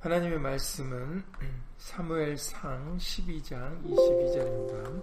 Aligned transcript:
하나님의 0.00 0.38
말씀은 0.38 1.22
사무엘상 1.76 2.96
12장 2.96 3.84
22절입니다. 3.84 5.02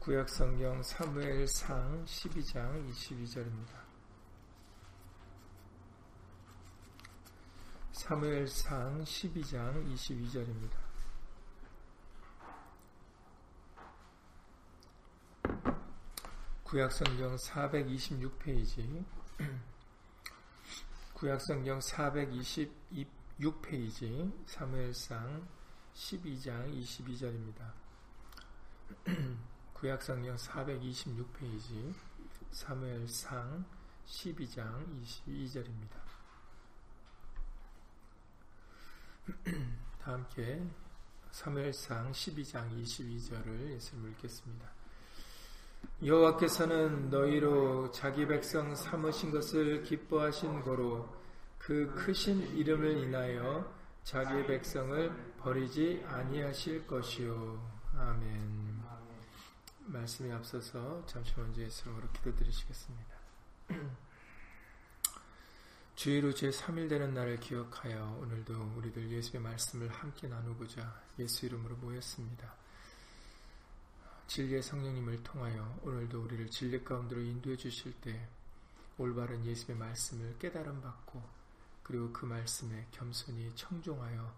구약성경 0.00 0.82
사무엘상 0.82 2.06
12장 2.06 2.90
22절입니다. 2.90 3.68
사무엘상 7.92 9.04
12장 9.04 9.94
22절입니다. 9.94 10.78
구약성경 16.64 17.36
426페이지 17.36 19.04
구약성경 21.12 21.80
426페이지 23.38 24.32
사무엘상 24.46 25.46
12장 25.94 26.74
22절입니다. 26.74 27.72
구약성경 29.74 30.34
426페이지 30.34 31.94
사무엘상 32.50 33.64
12장 34.06 34.84
22절입니다. 35.04 35.98
다 40.00 40.12
함께 40.12 40.62
사무엘상 41.30 42.10
12장 42.10 42.82
22절을 42.82 43.70
예수님 43.72 44.10
읽겠습니다. 44.12 44.68
여호와께서는 46.04 47.10
너희로 47.10 47.92
자기 47.92 48.26
백성 48.26 48.74
삼으신 48.74 49.30
것을 49.30 49.84
기뻐하신 49.84 50.62
고로 50.62 51.17
그 51.68 51.92
크신 51.94 52.56
이름을 52.56 52.96
인하여 52.96 53.70
자기 54.02 54.46
백성을 54.46 55.36
버리지 55.36 56.02
아니하실 56.08 56.86
것이요. 56.86 57.62
아멘. 57.94 58.82
말씀에 59.80 60.32
앞서서 60.32 61.04
잠시 61.04 61.34
먼저 61.36 61.60
예수님으로 61.60 62.08
기도드리시겠습니다. 62.12 63.14
주의로 65.94 66.30
제3일 66.30 66.88
되는 66.88 67.12
날을 67.12 67.38
기억하여 67.38 68.18
오늘도 68.22 68.72
우리들 68.78 69.10
예수의 69.10 69.42
말씀을 69.42 69.90
함께 69.90 70.26
나누고자 70.26 71.02
예수 71.18 71.44
이름으로 71.44 71.76
모였습니다. 71.76 72.50
진리의 74.26 74.62
성령님을 74.62 75.22
통하여 75.22 75.78
오늘도 75.82 76.22
우리를 76.22 76.48
진리 76.48 76.82
가운데로 76.82 77.20
인도해 77.20 77.58
주실 77.58 77.92
때 78.00 78.26
올바른 78.96 79.44
예수의 79.44 79.76
말씀을 79.76 80.38
깨달음 80.38 80.80
받고 80.80 81.37
그리고 81.88 82.12
그 82.12 82.26
말씀에 82.26 82.86
겸손히 82.92 83.50
청종하여 83.54 84.34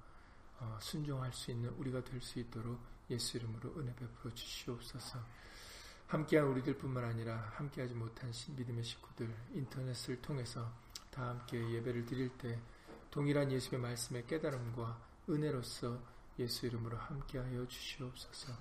어, 0.61 0.79
순종할 0.81 1.33
수 1.33 1.51
있는 1.51 1.69
우리가 1.71 2.05
될 2.05 2.21
수 2.21 2.39
있도록 2.39 2.81
예수 3.11 3.39
이름으로 3.39 3.75
은혜 3.77 3.93
베풀어 3.97 4.33
주시옵소서. 4.33 5.19
함께한 6.07 6.47
우리들뿐만 6.47 7.05
아니라 7.05 7.51
함께하지 7.57 7.95
못한 7.95 8.33
믿음의 8.57 8.85
식구들 8.85 9.35
인터넷을 9.53 10.23
통해서 10.23 10.73
다 11.11 11.29
함께 11.29 11.59
예배를 11.73 12.07
드릴 12.07 12.29
때 12.39 12.61
동일한 13.11 13.51
예수의 13.51 13.81
말씀의 13.81 14.29
깨달음과 14.29 15.01
은혜로서 15.29 16.01
예수 16.39 16.67
이름으로 16.67 16.97
함께하여 16.97 17.67
주시옵소서. 17.67 18.53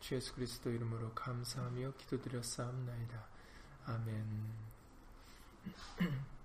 주 0.00 0.14
예수 0.14 0.34
그리스도 0.34 0.70
이름으로 0.70 1.14
감사하며 1.14 1.94
기도드렸사옵나이다. 1.96 3.26
아멘. 3.86 4.52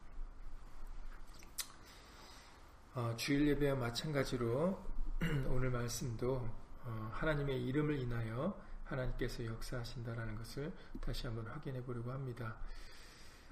어, 2.93 3.13
주일 3.15 3.47
예배와 3.47 3.77
마찬가지로 3.77 4.77
오늘 5.47 5.69
말씀도 5.69 6.45
어, 6.83 7.09
하나님의 7.13 7.65
이름을 7.67 7.97
인하여 7.97 8.59
하나님께서 8.83 9.45
역사하신다라는 9.45 10.35
것을 10.35 10.73
다시 10.99 11.25
한번 11.25 11.47
확인해 11.47 11.81
보려고 11.81 12.11
합니다. 12.11 12.57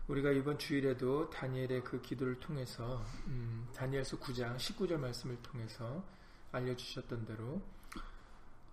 우리가 0.10 0.32
이번 0.32 0.60
주일에도 0.60 1.30
다니엘의 1.30 1.86
그 1.86 2.02
기도를 2.02 2.38
통해서 2.42 3.02
음, 3.28 3.66
다니엘서 3.74 4.20
9장 4.20 4.58
19절 4.58 4.98
말씀을 4.98 5.42
통해서 5.42 6.04
알려주셨던 6.52 7.26
대로 7.26 7.62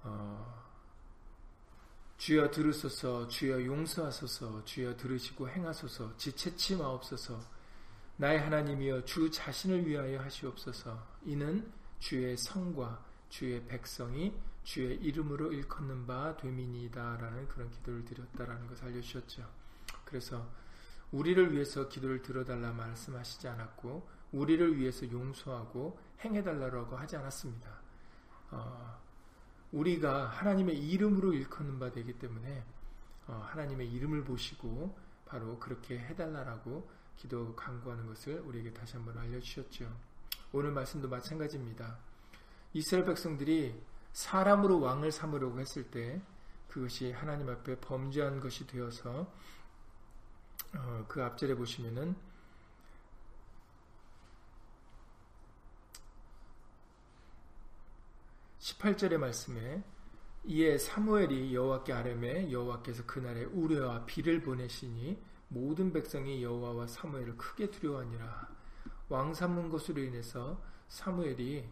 어, 0.02 0.64
주여 2.18 2.50
들으소서 2.50 3.28
주여 3.28 3.64
용서하소서 3.64 4.64
주여 4.64 4.96
들으시고 4.96 5.48
행하소서 5.48 6.16
지체치 6.16 6.74
마옵소서 6.74 7.55
나의 8.18 8.40
하나님이여 8.40 9.04
주 9.04 9.30
자신을 9.30 9.86
위하여 9.86 10.20
하시옵소서. 10.20 11.06
이는 11.24 11.70
주의 11.98 12.36
성과 12.36 13.04
주의 13.28 13.62
백성이 13.66 14.34
주의 14.64 14.96
이름으로 14.96 15.52
일컫는 15.52 16.06
바 16.06 16.36
되미니이다. 16.36 17.18
라는 17.18 17.46
그런 17.48 17.70
기도를 17.70 18.04
드렸다라는 18.04 18.66
것을 18.68 18.86
알려주셨죠. 18.86 19.46
그래서 20.04 20.48
우리를 21.12 21.52
위해서 21.52 21.88
기도를 21.88 22.22
들어달라 22.22 22.72
말씀하시지 22.72 23.46
않았고 23.48 24.08
우리를 24.32 24.76
위해서 24.76 25.08
용서하고 25.10 25.98
행해달라고 26.24 26.96
하지 26.96 27.16
않았습니다. 27.16 27.70
어, 28.50 28.98
우리가 29.72 30.26
하나님의 30.28 30.76
이름으로 30.88 31.32
일컫는 31.34 31.78
바 31.78 31.92
되기 31.92 32.18
때문에 32.18 32.64
어, 33.28 33.46
하나님의 33.50 33.92
이름을 33.92 34.24
보시고 34.24 34.98
바로 35.26 35.58
그렇게 35.58 35.98
해달라라고 35.98 36.88
기도 37.16 37.54
강구하는 37.54 38.06
것을 38.06 38.40
우리에게 38.40 38.72
다시 38.72 38.96
한번 38.96 39.16
알려주셨죠. 39.18 39.90
오늘 40.52 40.70
말씀도 40.72 41.08
마찬가지입니다. 41.08 41.98
이스라엘 42.72 43.04
백성들이 43.06 43.80
사람으로 44.12 44.80
왕을 44.80 45.12
삼으려고 45.12 45.60
했을 45.60 45.90
때 45.90 46.20
그것이 46.68 47.12
하나님 47.12 47.48
앞에 47.48 47.80
범죄한 47.80 48.40
것이 48.40 48.66
되어서 48.66 49.32
어, 50.74 51.04
그 51.08 51.22
앞절에 51.22 51.54
보시면은 51.54 52.16
18절의 58.58 59.16
말씀에 59.18 59.82
이에 60.44 60.78
사무엘이 60.78 61.54
여호와께 61.54 61.92
아뢰매 61.92 62.50
여호와께서 62.52 63.04
그날에 63.06 63.44
우레와 63.44 64.06
비를 64.06 64.42
보내시니 64.42 65.18
모든 65.48 65.92
백성이 65.92 66.42
여호와와 66.42 66.86
사무엘을 66.86 67.36
크게 67.36 67.70
두려워하니라 67.70 68.48
왕 69.08 69.32
삼은 69.34 69.68
것으로 69.68 70.02
인해서 70.02 70.60
사무엘이 70.88 71.68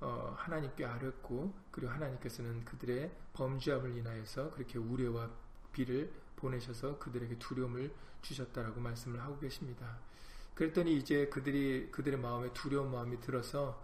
어, 0.00 0.34
하나님께 0.36 0.84
아뢰고 0.84 1.54
그리고 1.70 1.92
하나님께서는 1.92 2.64
그들의 2.64 3.10
범죄함을 3.32 3.96
인하여서 3.96 4.50
그렇게 4.50 4.78
우레와 4.78 5.30
비를 5.72 6.12
보내셔서 6.36 6.98
그들에게 6.98 7.38
두려움을 7.38 7.92
주셨다라고 8.22 8.80
말씀을 8.80 9.20
하고 9.20 9.38
계십니다. 9.38 9.98
그랬더니 10.54 10.96
이제 10.96 11.26
그들이 11.28 11.90
그들의 11.90 12.18
마음에 12.18 12.52
두려운 12.52 12.90
마음이 12.90 13.20
들어서 13.20 13.82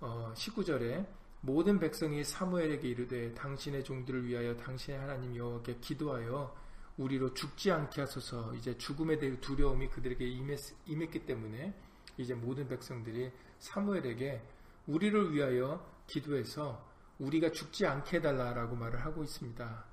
어, 0.00 0.32
19절에 0.34 1.06
모든 1.42 1.78
백성이 1.78 2.22
사무엘에게 2.24 2.88
이르되 2.88 3.34
당신의 3.34 3.84
종들을 3.84 4.26
위하여 4.26 4.56
당신의 4.56 5.00
하나님 5.00 5.34
여호와께 5.36 5.78
기도하여 5.80 6.54
우리로 7.00 7.32
죽지 7.32 7.72
않게 7.72 8.02
하소서 8.02 8.54
이제 8.54 8.76
죽음에 8.76 9.18
대해 9.18 9.40
두려움이 9.40 9.88
그들에게 9.88 10.22
임했, 10.26 10.60
임했기 10.86 11.24
때문에 11.24 11.74
이제 12.18 12.34
모든 12.34 12.68
백성들이 12.68 13.32
사무엘에게 13.58 14.42
우리를 14.86 15.32
위하여 15.32 15.84
기도해서 16.06 16.86
우리가 17.18 17.52
죽지 17.52 17.86
않게 17.86 18.18
해달라라고 18.18 18.76
말을 18.76 19.02
하고 19.02 19.22
있습니다. 19.24 19.84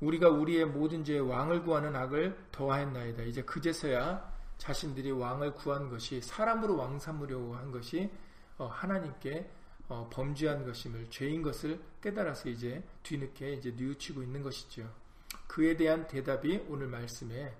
우리가 0.00 0.28
우리의 0.30 0.66
모든 0.66 1.04
죄에 1.04 1.20
왕을 1.20 1.62
구하는 1.62 1.94
악을 1.94 2.36
더하였나이다. 2.50 3.22
이제 3.22 3.42
그제서야 3.42 4.34
자신들이 4.58 5.12
왕을 5.12 5.54
구한 5.54 5.88
것이 5.88 6.20
사람으로 6.20 6.76
왕 6.76 6.98
삼으려고 6.98 7.54
한 7.54 7.70
것이 7.70 8.10
어, 8.58 8.66
하나님께 8.66 9.48
어, 9.88 10.10
범죄한 10.12 10.64
것임을 10.64 11.08
죄인 11.10 11.42
것을 11.42 11.80
깨달아서 12.02 12.48
이제 12.48 12.82
뒤늦게 13.04 13.54
이제 13.54 13.70
뉘우치고 13.70 14.22
있는 14.22 14.42
것이죠. 14.42 15.05
그에 15.46 15.76
대한 15.76 16.06
대답이 16.06 16.66
오늘 16.68 16.88
말씀에 16.88 17.56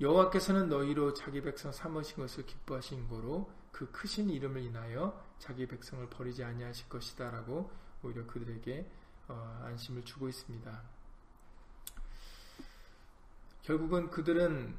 여호와께서는 0.00 0.68
너희로 0.68 1.14
자기 1.14 1.40
백성 1.40 1.70
삼으신 1.72 2.16
것을 2.16 2.44
기뻐하신 2.46 3.08
거로 3.08 3.50
그 3.70 3.90
크신 3.90 4.30
이름을 4.30 4.62
인하여 4.62 5.22
자기 5.38 5.66
백성을 5.66 6.08
버리지 6.10 6.42
아니하실 6.44 6.88
것이다라고 6.88 7.70
오히려 8.02 8.26
그들에게 8.26 8.90
어, 9.28 9.62
안심을 9.64 10.04
주고 10.04 10.28
있습니다. 10.28 10.82
결국은 13.62 14.10
그들은 14.10 14.76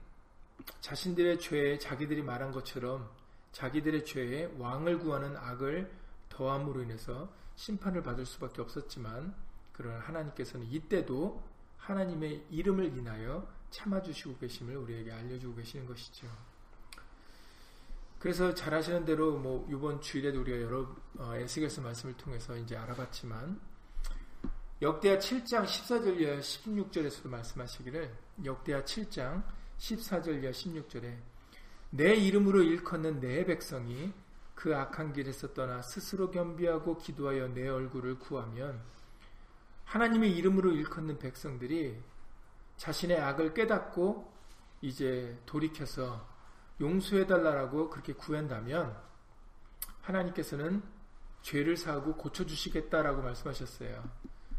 자신들의 0.79 1.39
죄에 1.39 1.79
자기들이 1.79 2.21
말한 2.21 2.51
것처럼 2.51 3.09
자기들의 3.51 4.05
죄에 4.05 4.53
왕을 4.57 4.99
구하는 4.99 5.35
악을 5.35 5.91
더함으로 6.29 6.83
인해서 6.83 7.29
심판을 7.55 8.03
받을 8.03 8.25
수밖에 8.25 8.61
없었지만 8.61 9.33
그러나 9.73 9.99
하나님께서는 9.99 10.67
이때도 10.67 11.41
하나님의 11.85 12.45
이름을 12.49 12.97
인하여 12.97 13.47
참아주시고 13.69 14.37
계심을 14.37 14.75
우리에게 14.77 15.11
알려주고 15.11 15.55
계시는 15.55 15.85
것이죠. 15.85 16.27
그래서 18.19 18.53
잘 18.55 18.73
아시는 18.73 19.05
대로 19.05 19.37
뭐 19.37 19.67
이번 19.69 20.01
주일에도 20.01 20.41
우리가 20.41 20.61
여러 20.61 20.95
어, 21.19 21.35
에스겔서 21.35 21.81
말씀을 21.81 22.17
통해서 22.17 22.57
이제 22.57 22.75
알아봤지만 22.75 23.59
역대하 24.81 25.17
7장 25.19 25.63
14절 25.63 26.19
이하 26.19 26.39
16절에서도 26.39 27.29
말씀하시기를 27.29 28.11
역대하 28.43 28.83
7장 28.83 29.43
14절 29.77 30.41
이하 30.41 30.51
16절에 30.51 31.17
내 31.91 32.15
이름으로 32.15 32.63
일컫는 32.63 33.19
내 33.19 33.45
백성이 33.45 34.11
그 34.55 34.75
악한 34.75 35.13
길에서 35.13 35.53
떠나 35.53 35.81
스스로 35.81 36.31
겸비하고 36.31 36.97
기도하여 36.97 37.49
내 37.49 37.67
얼굴을 37.67 38.17
구하면 38.17 38.81
하나님의 39.95 40.36
이름으로 40.36 40.74
일컫는 40.74 41.19
백성들이 41.19 41.97
자신의 42.75 43.18
악을 43.18 43.53
깨닫고 43.53 44.30
이제 44.81 45.39
돌이켜서 45.45 46.27
용서해달라고 46.81 47.89
그렇게 47.89 48.12
구한다면 48.12 48.94
하나님께서는 50.01 50.83
죄를 51.44 51.77
사하고 51.77 52.18
고쳐주시겠다라고 52.18 53.21
말씀하셨어요. 53.21 54.03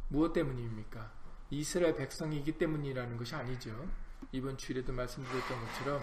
무엇 0.09 0.33
때문입니까? 0.33 1.13
이스라엘 1.51 1.97
백성이기 1.97 2.57
때문이라는 2.57 3.19
것이 3.19 3.35
아니죠. 3.35 3.87
이번 4.33 4.57
주일에도 4.57 4.95
말씀드렸던 4.95 5.61
것처럼 5.67 6.01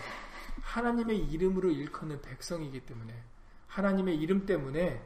하나님의 0.61 1.17
이름으로 1.17 1.71
일컫는 1.71 2.21
백성이기 2.21 2.81
때문에 2.81 3.23
하나님의 3.65 4.15
이름 4.15 4.45
때문에 4.45 5.03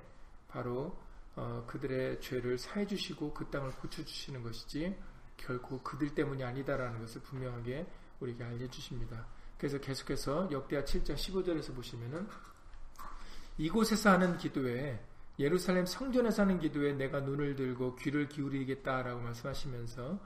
바로 0.49 1.06
어, 1.37 1.63
그들의 1.67 2.19
죄를 2.19 2.57
사해 2.57 2.85
주시고 2.85 3.31
그 3.33 3.45
땅을 3.51 3.71
고쳐 3.73 4.03
주시는 4.03 4.41
것이지 4.41 4.97
결코 5.37 5.81
그들 5.83 6.15
때문이 6.15 6.43
아니다라는 6.43 6.99
것을 6.99 7.21
분명하게 7.21 7.85
우리에게 8.19 8.43
알려 8.43 8.67
주십니다. 8.67 9.27
그래서 9.57 9.77
계속해서 9.77 10.49
역대하 10.51 10.83
7장 10.83 11.13
15절에서 11.15 11.75
보시면은 11.75 12.27
이곳에서 13.59 14.11
하는 14.11 14.37
기도에 14.37 14.99
예루살렘 15.37 15.85
성전에서 15.85 16.41
하는 16.41 16.59
기도에 16.59 16.93
내가 16.93 17.19
눈을 17.19 17.55
들고 17.55 17.95
귀를 17.97 18.27
기울이겠다라고 18.27 19.21
말씀하시면서 19.21 20.19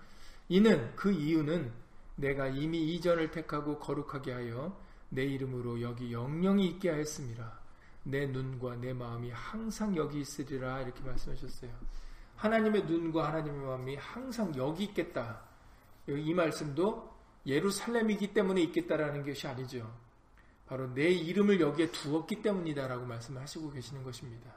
이는 0.48 0.96
그 0.96 1.12
이유는 1.12 1.74
내가 2.16 2.48
이미 2.48 2.94
이전을 2.94 3.32
택하고 3.32 3.80
거룩하게 3.80 4.32
하여 4.32 4.80
내 5.10 5.26
이름으로 5.26 5.82
여기 5.82 6.14
영영이 6.14 6.66
있게 6.68 6.90
하였습니다. 6.90 7.61
내 8.04 8.26
눈과 8.26 8.78
내 8.78 8.94
마음이 8.94 9.32
항상 9.32 9.96
여기 9.96 10.22
있으리라 10.22 10.82
이렇게 10.82 11.04
말씀하셨어요. 11.04 11.72
하나님의 12.36 12.86
눈과 12.86 13.28
하나님의 13.28 13.66
마음이 13.66 13.96
항상 13.98 14.56
여기 14.56 14.86
있겠다. 14.86 15.42
이 16.08 16.34
말씀도 16.34 17.12
예루살렘이기 17.46 18.34
때문에 18.34 18.62
있겠다라는 18.64 19.24
것이 19.26 19.48
아니죠. 19.48 19.92
바로 20.66 20.92
내 20.94 21.10
이름을 21.10 21.60
여기에 21.60 21.92
두었기 21.92 22.42
때문이다라고 22.42 23.06
말씀하시고 23.06 23.72
계시는 23.72 24.04
것입니다. 24.04 24.52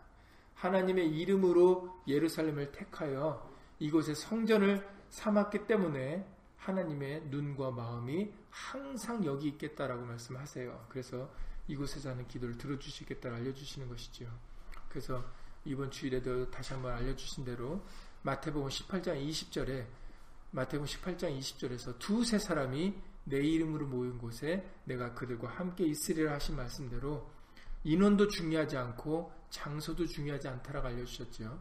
하나님의 0.55 1.11
이름으로 1.11 2.03
예루살렘을 2.07 2.73
택하여 2.73 3.51
이곳에 3.79 4.15
성전을 4.15 4.87
삼았기 5.11 5.67
때문에 5.67 6.27
하나님의 6.57 7.25
눈과 7.27 7.73
마음이 7.73 8.33
항상 8.49 9.25
여기 9.25 9.49
있겠다라고 9.49 10.07
말씀하세요. 10.07 10.87
그래서 10.89 11.29
이곳에서 11.69 12.11
하는 12.11 12.27
기도를 12.29 12.59
들어주시겠다를 12.59 13.37
알려주시는 13.39 13.89
것이죠. 13.89 14.27
그래서 14.89 15.25
이번 15.65 15.91
주일에도 15.91 16.51
다시 16.51 16.73
한번 16.73 16.93
알려주신 16.93 17.45
대로 17.45 17.85
마태복음 18.23 18.69
18장 18.69 19.29
20절에 19.29 19.87
마태복음 20.51 20.87
18장 20.87 21.39
20절에서 21.39 21.99
두세 21.99 22.39
사람이 22.39 22.95
내 23.25 23.39
이름으로 23.39 23.87
모인 23.87 24.19
곳에 24.19 24.69
내가 24.85 25.15
그들과 25.15 25.49
함께 25.49 25.87
있으리라 25.87 26.35
하신 26.35 26.57
말씀대로 26.57 27.31
인원도 27.83 28.29
중요하지 28.29 28.77
않고 28.77 29.33
장소도 29.51 30.07
중요하지 30.07 30.49
않다라고 30.49 30.89
알려주셨죠. 30.89 31.61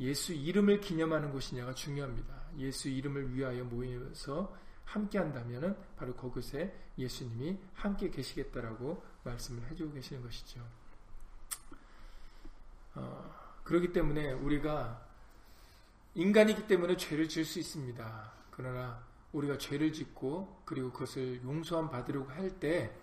예수 0.00 0.32
이름을 0.32 0.80
기념하는 0.80 1.30
곳이냐가 1.30 1.72
중요합니다. 1.74 2.34
예수 2.58 2.88
이름을 2.88 3.34
위하여 3.34 3.64
모여서 3.64 4.56
함께 4.84 5.18
한다면 5.18 5.76
바로 5.96 6.14
그곳에 6.14 6.74
예수님이 6.98 7.58
함께 7.74 8.10
계시겠다라고 8.10 9.02
말씀을 9.24 9.68
해주고 9.70 9.94
계시는 9.94 10.22
것이죠. 10.22 10.60
어, 12.94 13.60
그렇기 13.64 13.92
때문에 13.92 14.32
우리가 14.32 15.04
인간이기 16.14 16.66
때문에 16.66 16.96
죄를 16.96 17.28
지을 17.28 17.44
수 17.44 17.58
있습니다. 17.58 18.32
그러나 18.50 19.02
우리가 19.32 19.58
죄를 19.58 19.92
짓고 19.92 20.62
그리고 20.64 20.92
그것을 20.92 21.42
용서함 21.42 21.90
받으려고 21.90 22.30
할 22.30 22.60
때 22.60 22.94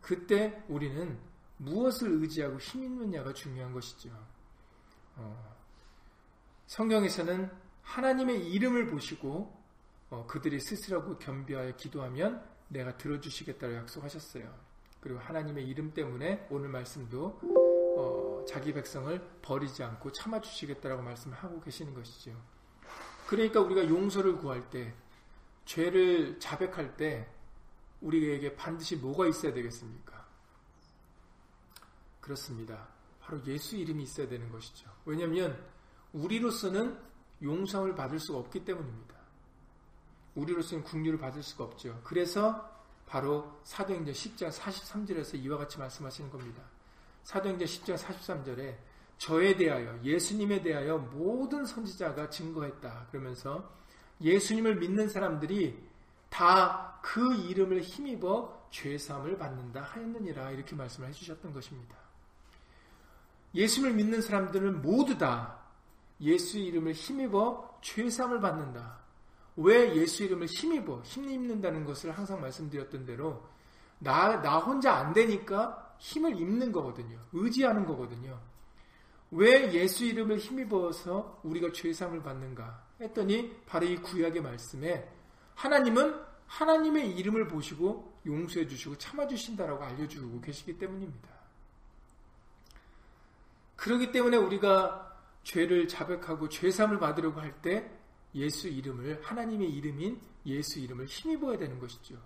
그때 0.00 0.64
우리는 0.68 1.18
무엇을 1.58 2.10
의지하고 2.22 2.58
힘 2.58 2.82
있느냐가 2.82 3.32
중요한 3.34 3.72
것이죠. 3.72 4.10
어, 5.16 5.56
성경에서는 6.66 7.50
하나님의 7.82 8.50
이름을 8.50 8.86
보시고 8.86 9.59
어, 10.10 10.26
그들이 10.26 10.60
스스로고 10.60 11.18
겸비하여 11.18 11.76
기도하면 11.76 12.44
내가 12.68 12.96
들어주시겠다고 12.96 13.74
약속하셨어요. 13.74 14.70
그리고 15.00 15.18
하나님의 15.20 15.66
이름 15.66 15.92
때문에 15.94 16.46
오늘 16.50 16.68
말씀도 16.68 17.40
어, 17.96 18.44
자기 18.46 18.72
백성을 18.72 19.18
버리지 19.42 19.82
않고 19.82 20.12
참아주시겠다라고 20.12 21.02
말씀하고 21.02 21.60
계시는 21.60 21.94
것이죠. 21.94 22.36
그러니까 23.26 23.60
우리가 23.60 23.88
용서를 23.88 24.38
구할 24.38 24.68
때, 24.70 24.92
죄를 25.64 26.40
자백할 26.40 26.96
때, 26.96 27.28
우리에게 28.00 28.56
반드시 28.56 28.96
뭐가 28.96 29.28
있어야 29.28 29.52
되겠습니까? 29.52 30.26
그렇습니다. 32.20 32.88
바로 33.20 33.40
예수 33.46 33.76
이름이 33.76 34.02
있어야 34.02 34.28
되는 34.28 34.50
것이죠. 34.50 34.90
왜냐하면 35.04 35.64
우리로서는 36.12 36.98
용서를 37.42 37.94
받을 37.94 38.18
수가 38.18 38.38
없기 38.40 38.64
때문입니다. 38.64 39.19
우리로서는 40.34 40.84
국류를 40.84 41.18
받을 41.18 41.42
수가 41.42 41.64
없죠. 41.64 42.00
그래서 42.04 42.68
바로 43.06 43.60
사도행전 43.64 44.14
10장 44.14 44.50
43절에서 44.52 45.42
이와 45.42 45.58
같이 45.58 45.78
말씀하시는 45.78 46.30
겁니다. 46.30 46.62
사도행전 47.24 47.66
10장 47.66 47.96
43절에 47.96 48.76
저에 49.18 49.56
대하여 49.56 49.98
예수님에 50.02 50.62
대하여 50.62 50.98
모든 50.98 51.66
선지자가 51.66 52.30
증거했다. 52.30 53.08
그러면서 53.10 53.70
예수님을 54.20 54.76
믿는 54.76 55.08
사람들이 55.08 55.78
다 56.28 56.90
그 57.02 57.34
이름을 57.34 57.80
힘입어 57.80 58.68
죄사함을 58.70 59.38
받는다 59.38 59.82
하였느니라 59.82 60.50
이렇게 60.52 60.76
말씀을 60.76 61.08
해주셨던 61.08 61.52
것입니다. 61.52 61.96
예수님을 63.54 63.96
믿는 63.96 64.22
사람들은 64.22 64.82
모두 64.82 65.18
다 65.18 65.58
예수 66.20 66.58
이름을 66.58 66.92
힘입어 66.92 67.78
죄사함을 67.82 68.40
받는다. 68.40 68.99
왜 69.56 69.94
예수 69.96 70.24
이름을 70.24 70.46
힘입어 70.46 71.02
힘입는다는 71.02 71.84
것을 71.84 72.12
항상 72.12 72.40
말씀드렸던 72.40 73.04
대로 73.04 73.44
나, 73.98 74.40
나 74.40 74.58
혼자 74.58 74.94
안 74.94 75.12
되니까 75.12 75.94
힘을 75.98 76.38
입는 76.38 76.72
거거든요. 76.72 77.18
의지하는 77.32 77.84
거거든요. 77.84 78.40
왜 79.32 79.72
예수 79.72 80.04
이름을 80.04 80.38
힘입어서 80.38 81.40
우리가 81.44 81.72
죄상을 81.72 82.20
받는가 82.22 82.84
했더니 83.00 83.54
바로 83.66 83.86
이 83.86 83.96
구약의 83.96 84.42
말씀에 84.42 85.08
하나님은 85.54 86.14
하나님의 86.46 87.16
이름을 87.16 87.46
보시고 87.46 88.18
용서해 88.26 88.66
주시고 88.66 88.98
참아 88.98 89.28
주신다라고 89.28 89.84
알려 89.84 90.08
주고 90.08 90.40
계시기 90.40 90.78
때문입니다. 90.78 91.28
그렇기 93.76 94.10
때문에 94.10 94.36
우리가 94.36 95.16
죄를 95.42 95.88
자백하고 95.88 96.48
죄 96.48 96.70
삼을 96.70 96.98
받으려고 96.98 97.40
할 97.40 97.54
때 97.62 97.99
예수 98.34 98.68
이름을 98.68 99.20
하나님의 99.22 99.70
이름인 99.70 100.20
예수 100.46 100.78
이름을 100.78 101.06
힘입어야 101.06 101.58
되는 101.58 101.78
것이죠. 101.78 102.20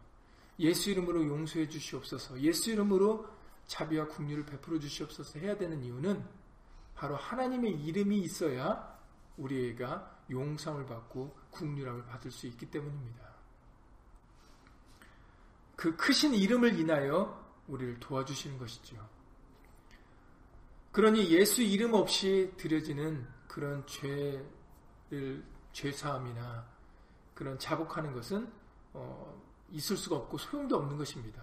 예수 0.58 0.90
이름으로 0.90 1.26
용서해 1.26 1.68
주시옵소서. 1.68 2.40
예수 2.40 2.70
이름으로 2.70 3.26
자비와 3.66 4.06
국류를 4.08 4.44
베풀어 4.44 4.78
주시옵소서 4.78 5.38
해야 5.40 5.56
되는 5.56 5.82
이유는 5.82 6.25
바로 6.94 7.16
하나님의 7.16 7.73
이름이 7.84 8.20
있어야 8.20 8.94
우리가 9.37 10.23
용상을 10.30 10.84
받고 10.87 11.37
국류함을 11.50 12.04
받을 12.06 12.30
수 12.30 12.46
있기 12.46 12.70
때문입니다. 12.70 13.34
그 15.76 15.96
크신 15.96 16.34
이름을 16.34 16.78
인하여 16.78 17.42
우리를 17.66 17.99
도와주시는 17.99 18.58
것이죠. 18.58 18.96
그러니 20.92 21.30
예수 21.30 21.62
이름 21.62 21.94
없이 21.94 22.52
드려지는 22.56 23.26
그런 23.49 23.84
죄를 23.87 25.44
죄사함이나 25.75 26.66
그런 27.35 27.59
자복하는 27.59 28.12
것은 28.14 28.50
어, 28.95 29.43
있을 29.71 29.97
수가 29.97 30.16
없고 30.16 30.38
소용도 30.38 30.76
없는 30.76 30.97
것입니다. 30.97 31.43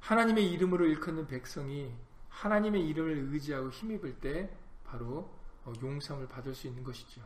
하나님의 0.00 0.52
이름으로 0.52 0.86
일컫는 0.86 1.26
백성이 1.26 1.92
하나님의 2.28 2.86
이름을 2.88 3.32
의지하고 3.32 3.70
힘입을 3.70 4.20
때 4.20 4.54
바로 4.84 5.34
어, 5.64 5.72
용성을 5.82 6.28
받을 6.28 6.54
수 6.54 6.66
있는 6.66 6.84
것이죠. 6.84 7.22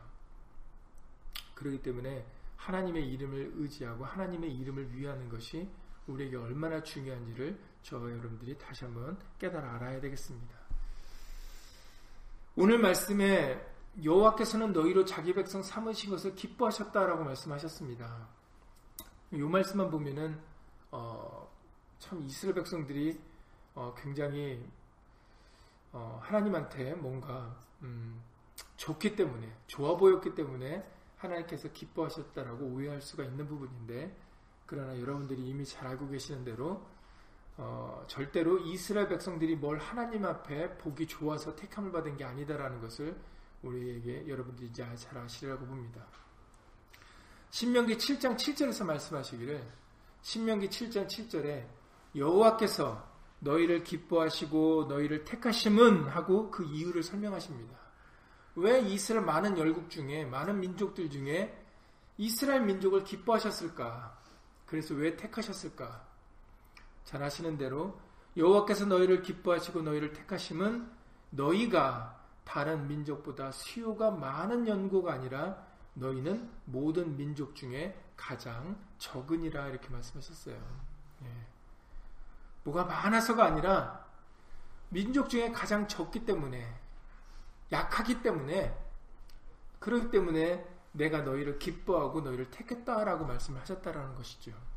그렇기 1.54 1.82
때문에 1.82 2.24
하나님의 2.56 3.10
이름을 3.12 3.52
의지하고 3.56 4.04
하나님의 4.04 4.54
이름을 4.56 4.94
위하는 4.94 5.28
것이 5.28 5.68
우리에게 6.06 6.36
얼마나 6.36 6.82
중요한지를 6.82 7.58
저 7.82 7.96
여러분들이 7.96 8.56
다시 8.56 8.84
한번 8.84 9.18
깨달아 9.38 9.74
알아야 9.74 10.00
되겠습니다. 10.00 10.57
오늘 12.60 12.76
말씀에 12.78 13.64
여호와께서는 14.02 14.72
너희로 14.72 15.04
자기 15.04 15.32
백성 15.32 15.62
삼으신 15.62 16.10
것을 16.10 16.34
기뻐하셨다라고 16.34 17.22
말씀하셨습니다. 17.22 18.26
이 19.30 19.36
말씀만 19.36 19.88
보면은 19.88 20.40
어, 20.90 21.48
참 22.00 22.20
이스라엘 22.24 22.56
백성들이 22.56 23.16
어, 23.76 23.94
굉장히 23.96 24.68
어, 25.92 26.18
하나님한테 26.20 26.94
뭔가 26.94 27.56
음, 27.82 28.20
좋기 28.74 29.14
때문에 29.14 29.56
좋아 29.68 29.96
보였기 29.96 30.34
때문에 30.34 30.84
하나님께서 31.16 31.70
기뻐하셨다라고 31.70 32.64
오해할 32.64 33.00
수가 33.00 33.22
있는 33.22 33.46
부분인데 33.46 34.16
그러나 34.66 34.98
여러분들이 34.98 35.46
이미 35.46 35.64
잘 35.64 35.86
알고 35.86 36.08
계시는 36.08 36.42
대로 36.42 36.84
어, 37.60 38.04
절대로 38.06 38.58
이스라엘 38.60 39.08
백성들이 39.08 39.56
뭘 39.56 39.78
하나님 39.78 40.24
앞에 40.24 40.78
보기 40.78 41.08
좋아서 41.08 41.56
택함을 41.56 41.90
받은 41.90 42.16
게 42.16 42.24
아니다라는 42.24 42.80
것을 42.80 43.16
우리에게 43.62 44.28
여러분들이 44.28 44.68
이제 44.68 44.86
잘 44.94 45.18
아시리라고 45.18 45.66
봅니다. 45.66 46.06
신명기 47.50 47.96
7장 47.96 48.36
7절에서 48.36 48.84
말씀하시기를 48.84 49.66
신명기 50.22 50.68
7장 50.68 51.08
7절에 51.08 51.66
여호와께서 52.14 53.08
너희를 53.40 53.82
기뻐하시고 53.82 54.86
너희를 54.88 55.24
택하심은 55.24 56.06
하고 56.08 56.52
그 56.52 56.64
이유를 56.64 57.02
설명하십니다. 57.02 57.76
왜 58.54 58.80
이스라엘 58.80 59.24
많은 59.24 59.58
열국 59.58 59.90
중에 59.90 60.24
많은 60.24 60.60
민족들 60.60 61.10
중에 61.10 61.64
이스라엘 62.18 62.62
민족을 62.62 63.02
기뻐하셨을까? 63.02 64.16
그래서 64.66 64.94
왜 64.94 65.16
택하셨을까? 65.16 66.07
잘 67.08 67.22
아시는 67.22 67.56
대로 67.56 67.98
여호와께서 68.36 68.84
너희를 68.84 69.22
기뻐하시고 69.22 69.80
너희를 69.80 70.12
택하심은 70.12 70.92
너희가 71.30 72.22
다른 72.44 72.86
민족보다 72.86 73.50
수요가 73.50 74.10
많은 74.10 74.68
연고가 74.68 75.14
아니라 75.14 75.66
너희는 75.94 76.50
모든 76.66 77.16
민족 77.16 77.56
중에 77.56 77.98
가장 78.14 78.78
적은이라 78.98 79.68
이렇게 79.68 79.88
말씀하셨어요. 79.88 80.54
예. 81.24 81.46
뭐가 82.64 82.84
많아서가 82.84 83.46
아니라 83.46 84.06
민족 84.90 85.30
중에 85.30 85.50
가장 85.50 85.88
적기 85.88 86.26
때문에 86.26 86.78
약하기 87.72 88.20
때문에 88.20 88.78
그렇기 89.78 90.10
때문에 90.10 90.62
내가 90.92 91.22
너희를 91.22 91.58
기뻐하고 91.58 92.20
너희를 92.20 92.50
택했다라고 92.50 93.24
말씀하셨다라는 93.24 94.14
것이죠. 94.14 94.67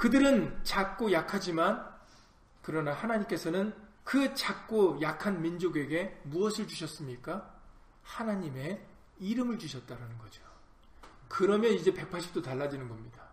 그들은 0.00 0.64
작고 0.64 1.12
약하지만 1.12 1.86
그러나 2.62 2.94
하나님께서는 2.94 3.74
그 4.02 4.34
작고 4.34 5.02
약한 5.02 5.42
민족에게 5.42 6.18
무엇을 6.22 6.66
주셨습니까? 6.66 7.54
하나님의 8.02 8.82
이름을 9.18 9.58
주셨다라는 9.58 10.16
거죠. 10.16 10.42
그러면 11.28 11.72
이제 11.72 11.92
180도 11.92 12.42
달라지는 12.42 12.88
겁니다. 12.88 13.24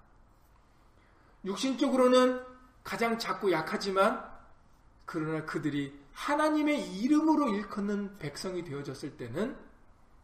육신적으로는 1.46 2.44
가장 2.84 3.18
작고 3.18 3.50
약하지만 3.50 4.30
그러나 5.06 5.46
그들이 5.46 5.98
하나님의 6.12 6.98
이름으로 6.98 7.48
일컫는 7.48 8.18
백성이 8.18 8.66
되어졌을 8.66 9.16
때는 9.16 9.58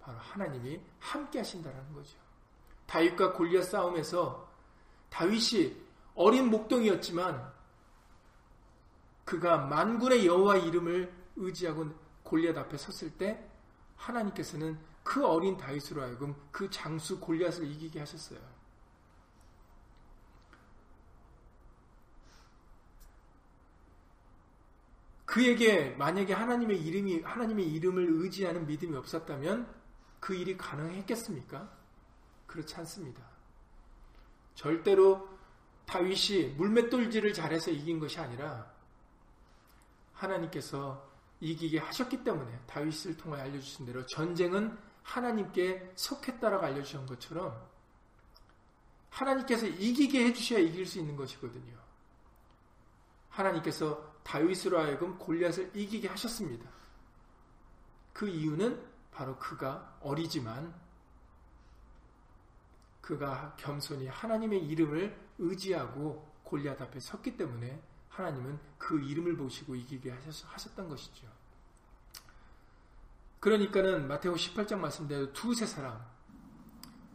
바로 0.02 0.18
하나님이 0.20 0.82
함께 1.00 1.38
하신다라는 1.38 1.94
거죠. 1.94 2.18
다윗과 2.86 3.32
골리앗 3.32 3.64
싸움에서 3.64 4.52
다윗이 5.10 5.83
어린 6.16 6.50
목동이었지만 6.50 7.52
그가 9.26 9.58
만군의 9.58 10.26
여호와 10.26 10.58
이름을 10.58 11.14
의지하고 11.36 11.88
골리앗 12.24 12.58
앞에 12.58 12.78
섰을 12.78 13.12
때 13.18 13.50
하나님께서는 13.96 14.78
그 15.04 15.26
어린 15.26 15.58
다윗으로 15.58 16.02
하여금 16.02 16.36
그 16.52 16.70
장수 16.70 17.20
골리앗을 17.20 17.66
이기게 17.66 18.00
하셨어요. 18.00 18.40
그에게 25.26 25.90
만약에 25.98 26.32
하나님의 26.32 26.80
이름이 26.80 27.22
하나님의 27.22 27.68
이름을 27.68 28.08
의지하는 28.08 28.68
믿음이 28.68 28.96
없었다면 28.96 29.68
그 30.20 30.36
일이 30.36 30.56
가능했겠습니까? 30.56 31.72
그렇지 32.46 32.76
않습니다. 32.76 33.24
절대로 34.54 35.33
다윗이 35.86 36.56
물맷돌질을 36.56 37.34
잘해서 37.34 37.72
이긴 37.72 38.00
것이 38.00 38.20
아니라 38.20 38.72
하나님께서 40.14 41.12
이기게 41.40 41.80
하셨기 41.80 42.24
때문에 42.24 42.60
다윗을 42.68 43.18
통해 43.18 43.42
알려주신 43.42 43.86
대로 43.86 44.06
전쟁은 44.06 44.78
하나님께 45.04 45.92
속했다라고 45.96 46.66
알려주신 46.66 47.06
것처럼 47.06 47.62
하나님께서 49.10 49.68
이기게 49.68 50.26
해주셔야 50.26 50.60
이길 50.60 50.86
수 50.86 51.00
있는 51.00 51.16
것이거든요. 51.16 51.78
하나님께서 53.30 54.14
다윗으로 54.24 54.80
하여금 54.80 55.18
골리앗을 55.18 55.72
이기게 55.76 56.08
하셨습니다. 56.08 56.70
그 58.14 58.28
이유는 58.28 58.82
바로 59.12 59.38
그가 59.38 59.98
어리지만 60.02 60.74
그가 63.02 63.56
겸손히 63.58 64.08
하나님의 64.08 64.66
이름을 64.66 65.23
의지하고 65.38 66.32
골리앗 66.44 66.82
앞에 66.82 67.00
섰기 67.00 67.38
때문에 67.38 67.82
하나님은 68.10 68.60
그 68.78 69.00
이름을 69.02 69.36
보시고 69.38 69.76
이기게 69.76 70.12
하셨던 70.12 70.90
것이죠. 70.90 71.28
그러니까는 73.40 74.08
마테오 74.08 74.36
18장 74.36 74.78
말씀대로 74.78 75.34
두세 75.34 75.66
사람 75.66 76.02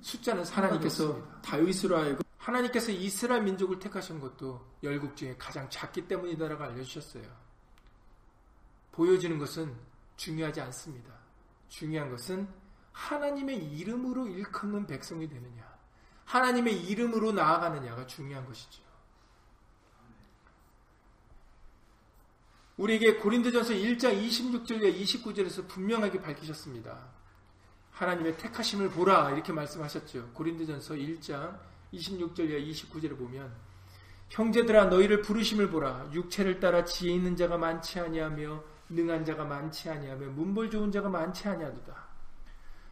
숫자는 0.00 0.44
하나님께서 0.44 1.40
다윗으로 1.42 1.96
하여금 1.96 2.22
하나님께서 2.36 2.92
이스라엘 2.92 3.42
민족을 3.42 3.78
택하신 3.78 4.20
것도 4.20 4.64
열국 4.82 5.16
중에 5.16 5.36
가장 5.38 5.68
작기 5.70 6.06
때문이다라고 6.06 6.64
알려주셨어요. 6.64 7.24
보여지는 8.92 9.38
것은 9.38 9.74
중요하지 10.16 10.60
않습니다. 10.62 11.14
중요한 11.68 12.10
것은 12.10 12.48
하나님의 12.92 13.56
이름으로 13.76 14.26
일컫는 14.26 14.86
백성이 14.86 15.28
되느냐, 15.28 15.77
하나님의 16.28 16.84
이름으로 16.84 17.32
나아가느냐가 17.32 18.06
중요한 18.06 18.44
것이죠. 18.46 18.82
우리에게 22.76 23.16
고린도전서 23.16 23.72
1장 23.72 24.22
26절과 24.22 24.94
29절에서 24.94 25.66
분명하게 25.66 26.20
밝히셨습니다. 26.20 26.96
하나님의 27.92 28.36
택하심을 28.36 28.90
보라 28.90 29.30
이렇게 29.30 29.52
말씀하셨죠. 29.52 30.30
고린도전서 30.34 30.94
1장 30.94 31.58
26절과 31.94 32.70
29절을 32.70 33.18
보면 33.18 33.50
형제들아 34.28 34.84
너희를 34.84 35.22
부르심을 35.22 35.70
보라 35.70 36.10
육체를 36.12 36.60
따라 36.60 36.84
지혜 36.84 37.14
있는 37.14 37.36
자가 37.36 37.56
많지 37.56 37.98
아니하며 37.98 38.62
능한 38.90 39.24
자가 39.24 39.44
많지 39.44 39.88
아니하며 39.88 40.28
문벌 40.28 40.70
좋은 40.70 40.92
자가 40.92 41.08
많지 41.08 41.48
아니하도다. 41.48 42.08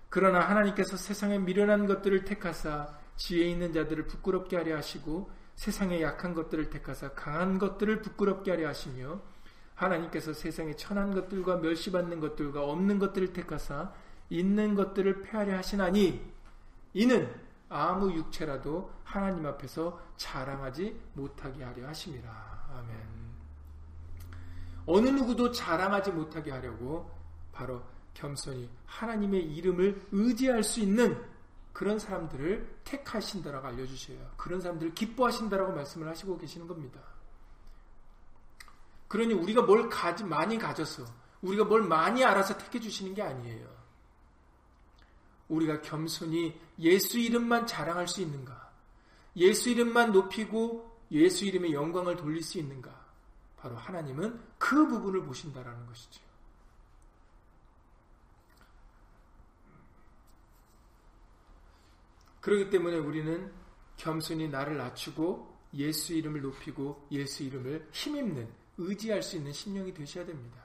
그러나 0.09 0.41
하나님께서 0.41 0.97
세상에 0.97 1.39
미련한 1.39 1.87
것들을 1.87 2.25
택하사 2.25 2.89
지혜 3.17 3.49
있는 3.49 3.73
자들을 3.73 4.07
부끄럽게 4.07 4.57
하려 4.57 4.77
하시고 4.77 5.31
세상에 5.55 6.03
약한 6.03 6.35
것들을 6.35 6.71
택하사 6.71 7.13
강한 7.13 7.59
것들을 7.59 8.03
부끄럽게 8.03 8.51
하려 8.51 8.69
하시며 8.69 9.21
하나님께서 9.75 10.33
세상에 10.33 10.75
천한 10.75 11.15
것들과 11.15 11.57
멸시받는 11.57 12.21
것들과 12.21 12.65
없는 12.65 12.99
것들을 12.99 13.33
택하사 13.33 13.93
있는 14.29 14.75
것들을 14.75 15.23
폐하려 15.23 15.57
하시나니 15.57 16.21
이는 16.95 17.33
아무 17.69 18.13
육체라도 18.13 18.91
하나님 19.05 19.47
앞에서 19.47 20.01
자랑하지 20.17 20.99
못하게 21.15 21.65
하려 21.65 21.89
하심이라. 21.89 22.67
아멘. 22.79 22.97
어느 24.87 25.09
누구도 25.09 25.51
자랑하지 25.51 26.13
못하게 26.13 26.53
하려고 26.53 27.11
바로 27.53 27.83
겸손히 28.15 28.69
하나님의 28.87 29.43
이름을 29.57 30.07
의지할 30.13 30.63
수 30.63 30.81
있는 30.81 31.21
그런 31.77 31.99
사람들을 31.99 32.79
택하신다라고 32.85 33.67
알려주셔요. 33.67 34.33
그런 34.39 34.63
사람들을 34.63 34.95
기뻐하신다라고 34.95 35.75
말씀을 35.75 36.09
하시고 36.09 36.39
계시는 36.39 36.67
겁니다. 36.67 36.99
그러니 39.09 39.35
우리가 39.35 39.61
뭘 39.61 39.91
가지, 39.91 40.25
많이 40.25 40.57
가져서, 40.57 41.05
우리가 41.43 41.65
뭘 41.65 41.83
많이 41.83 42.25
알아서 42.25 42.57
택해 42.57 42.81
주시는 42.81 43.13
게 43.13 43.21
아니에요. 43.21 43.69
우리가 45.51 45.83
겸손히 45.83 46.59
예수 46.79 47.19
이름만 47.19 47.67
자랑할 47.67 48.09
수 48.09 48.23
있는가? 48.23 48.73
예수 49.37 49.69
이름만 49.69 50.13
높이고 50.13 50.99
예수 51.11 51.45
이름의 51.45 51.75
영광을 51.75 52.17
돌릴 52.17 52.43
수 52.43 52.57
있는가? 52.57 53.05
바로 53.59 53.77
하나님은 53.77 54.41
그 54.57 54.89
부분을 54.89 55.27
보신다라는 55.27 55.87
것이죠. 55.89 56.26
그렇기 62.47 62.71
때문에 62.71 62.97
우리는 62.99 63.51
겸손히 63.97 64.49
나를 64.49 64.77
낮추고 64.77 65.53
예수 65.75 66.15
이름을 66.15 66.43
높이고 66.43 67.09
예수 67.11 67.43
이름을 67.43 67.89
힘입는 67.91 68.49
의지할 68.79 69.21
수 69.21 69.37
있는 69.37 69.53
심령이 69.53 69.93
되셔야 69.93 70.25
됩니다. 70.25 70.63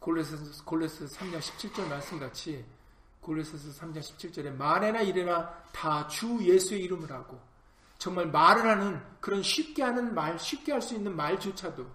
골로새서 0.00 0.64
골로새서 0.64 1.14
3장 1.14 1.38
17절 1.38 1.86
말씀 1.86 2.18
같이 2.18 2.64
골로새서 3.20 3.80
3장 3.80 3.98
17절에 3.98 4.56
말에나 4.56 5.02
이래나 5.02 5.56
다 5.72 6.08
주 6.08 6.36
예수의 6.42 6.82
이름을 6.82 7.12
하고 7.12 7.40
정말 7.98 8.26
말을 8.26 8.66
하는 8.66 9.00
그런 9.20 9.44
쉽게 9.44 9.84
하는 9.84 10.16
말 10.16 10.36
쉽게 10.36 10.72
할 10.72 10.82
수 10.82 10.96
있는 10.96 11.14
말조차도 11.14 11.86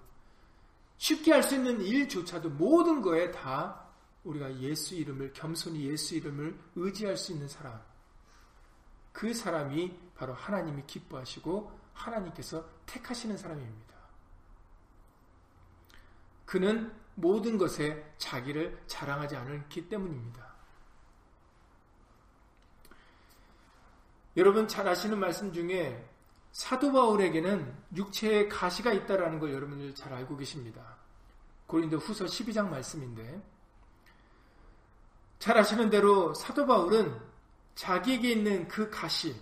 쉽게 0.98 1.34
할 1.34 1.44
수 1.44 1.56
있는 1.56 1.82
일조차도 1.82 2.52
모든 2.52 3.02
거에 3.02 3.32
다 3.32 3.86
우리가 4.24 4.58
예수 4.62 4.96
이름을 4.96 5.34
겸손히 5.34 5.90
예수 5.90 6.16
이름을 6.16 6.58
의지할 6.78 7.18
수 7.18 7.34
있는 7.34 7.50
사람 7.50 7.91
그 9.12 9.34
사람이 9.34 9.98
바로 10.16 10.34
하나님이 10.34 10.84
기뻐하시고 10.88 11.80
하나님께서 11.94 12.66
택하시는 12.86 13.38
사람입니다. 13.38 13.96
그는 16.46 16.94
모든 17.16 17.58
것에 17.58 18.14
자기를 18.18 18.84
자랑하지 18.88 19.36
않기 19.36 19.90
때문입니다. 19.90 20.52
여러분 24.38 24.68
잘 24.68 24.88
아시는 24.88 25.20
말씀 25.20 25.52
중에 25.52 26.08
사도 26.52 26.92
바울에게는 26.92 27.74
육체의 27.96 28.50
가시가 28.50 28.94
있다라는 28.94 29.40
걸 29.40 29.54
여러분들 29.54 29.96
잘 29.96 30.14
알고 30.14 30.38
계십니다. 30.38 30.98
고린도 31.68 31.98
후서 31.98 32.26
12장 32.26 32.70
말씀인데 32.70 33.42
잘 35.40 35.58
아시는 35.58 35.90
대로 35.90 36.34
사도 36.34 36.66
바울은 36.66 37.31
자기에게 37.82 38.34
있는 38.34 38.68
그 38.68 38.92
가시 38.92 39.36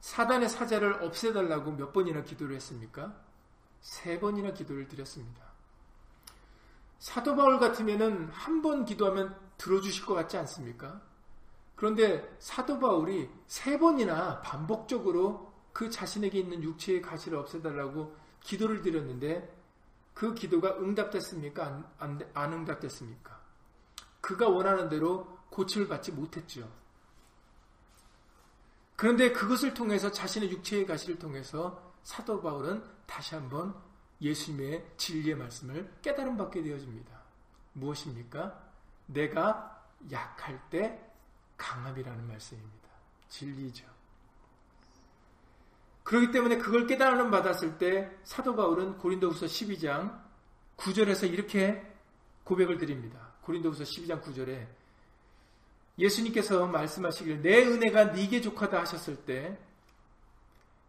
사단의 0.00 0.48
사자를 0.48 1.02
없애달라고 1.02 1.72
몇 1.72 1.92
번이나 1.92 2.22
기도를 2.22 2.56
했습니까? 2.56 3.14
세 3.82 4.18
번이나 4.18 4.54
기도를 4.54 4.88
드렸습니다. 4.88 5.44
사도 6.98 7.36
바울 7.36 7.58
같으면은 7.58 8.30
한 8.30 8.62
번 8.62 8.86
기도하면 8.86 9.38
들어주실 9.58 10.06
것 10.06 10.14
같지 10.14 10.38
않습니까? 10.38 11.02
그런데 11.74 12.26
사도 12.38 12.80
바울이 12.80 13.28
세 13.46 13.78
번이나 13.78 14.40
반복적으로 14.40 15.52
그 15.74 15.90
자신에게 15.90 16.38
있는 16.38 16.62
육체의 16.62 17.02
가시를 17.02 17.36
없애달라고 17.36 18.16
기도를 18.40 18.80
드렸는데 18.80 19.54
그 20.14 20.32
기도가 20.32 20.78
응답됐습니까? 20.78 21.66
안, 21.66 21.86
안, 21.98 22.30
안 22.32 22.52
응답됐습니까? 22.54 23.38
그가 24.22 24.48
원하는 24.48 24.88
대로 24.88 25.38
고침을 25.50 25.86
받지 25.86 26.12
못했죠. 26.12 26.85
그런데 28.96 29.30
그것을 29.32 29.74
통해서 29.74 30.10
자신의 30.10 30.50
육체의 30.50 30.86
가시를 30.86 31.18
통해서 31.18 31.92
사도 32.02 32.40
바울은 32.40 32.82
다시 33.06 33.34
한번 33.34 33.74
예수님의 34.20 34.92
진리의 34.96 35.36
말씀을 35.36 35.92
깨달음 36.00 36.36
받게 36.36 36.62
되어집니다. 36.62 37.14
무엇입니까? 37.74 38.66
내가 39.06 39.84
약할 40.10 40.58
때 40.70 40.98
강함이라는 41.58 42.26
말씀입니다. 42.26 42.88
진리죠. 43.28 43.84
그렇기 46.02 46.30
때문에 46.30 46.58
그걸 46.58 46.86
깨달음 46.86 47.30
받았을 47.30 47.78
때 47.78 48.10
사도 48.24 48.54
바울은 48.54 48.96
고린도후서 48.98 49.46
12장 49.46 50.22
9절에서 50.76 51.30
이렇게 51.30 51.84
고백을 52.44 52.78
드립니다. 52.78 53.32
고린도후서 53.42 53.84
12장 53.84 54.22
9절에 54.22 54.66
예수님께서 55.98 56.66
말씀하시길 56.66 57.42
내 57.42 57.64
은혜가 57.64 58.06
네게 58.06 58.40
족하다 58.40 58.80
하셨을 58.80 59.16
때 59.24 59.58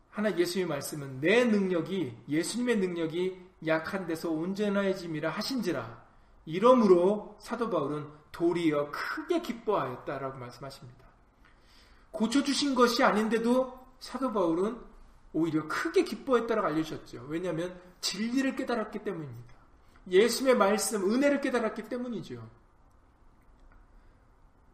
하나 0.10 0.36
예수님의 0.36 0.68
말씀은 0.70 1.22
내 1.22 1.46
능력이 1.46 2.14
예수님의 2.28 2.78
능력이 2.78 3.38
약한 3.68 4.06
데서 4.06 4.30
온전해짐이라 4.32 5.30
하신지라 5.30 6.06
이러므로 6.46 7.38
사도 7.40 7.70
바울은 7.70 8.08
도리어 8.32 8.92
크게 8.92 9.42
기뻐하였다라고 9.42 10.38
말씀하십니다. 10.38 11.06
고쳐주신 12.12 12.76
것이 12.76 13.04
아닌데도 13.04 13.88
사도 14.00 14.32
바울은 14.32 14.78
오히려 15.34 15.68
크게 15.68 16.04
기뻐했다라고 16.04 16.68
알려주셨죠. 16.68 17.26
왜냐하면 17.30 17.80
진리를 18.02 18.56
깨달았기 18.56 19.00
때문입니다. 19.00 19.56
예수님의 20.10 20.58
말씀, 20.58 21.12
은혜를 21.12 21.42
깨달았기 21.42 21.84
때문이죠. 21.84 22.48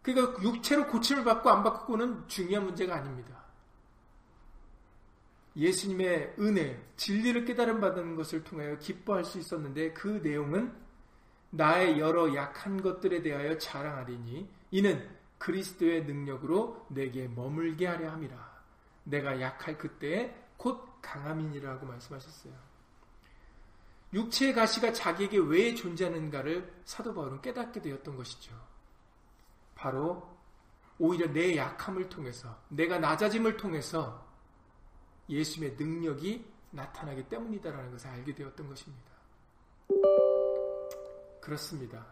그러니까 0.04 0.42
육체로 0.44 0.86
고침을 0.88 1.24
받고 1.24 1.50
안 1.50 1.64
받고는 1.64 2.28
중요한 2.28 2.66
문제가 2.66 2.96
아닙니다. 2.96 3.42
예수님의 5.56 6.36
은혜, 6.40 6.84
진리를 6.98 7.46
깨달음 7.46 7.80
받은 7.80 8.16
것을 8.16 8.44
통하여 8.44 8.78
기뻐할 8.78 9.24
수 9.24 9.40
있었는데 9.40 9.94
그 9.94 10.20
내용은 10.24 10.74
나의 11.52 12.00
여러 12.00 12.34
약한 12.36 12.82
것들에 12.82 13.22
대하여 13.22 13.58
자랑하리니 13.58 14.50
이는 14.72 15.08
그리스도의 15.38 16.06
능력으로 16.06 16.86
내게 16.90 17.28
머물게 17.28 17.86
하려 17.86 18.12
함이라. 18.12 18.64
내가 19.04 19.40
약할 19.40 19.78
그때에 19.78 20.36
곧 20.58 20.84
강함이니라고 21.02 21.86
말씀하셨어요. 21.86 22.54
육체의 24.14 24.54
가시가 24.54 24.94
자기에게 24.94 25.38
왜 25.38 25.76
존재하는가를 25.76 26.82
사도 26.86 27.14
바울은 27.14 27.42
깨닫게 27.42 27.82
되었던 27.82 28.16
것이죠. 28.16 28.73
바로 29.84 30.26
오히려 30.98 31.28
내 31.28 31.58
약함을 31.58 32.08
통해서 32.08 32.58
내가 32.70 33.00
낮아짐을 33.00 33.58
통해서 33.58 34.26
예수님의 35.28 35.76
능력이 35.76 36.50
나타나기 36.72 37.28
때문이다라는 37.28 37.92
것을 37.92 38.10
알게 38.10 38.34
되었던 38.34 38.70
것입니다. 38.70 39.12
그렇습니다. 41.42 42.06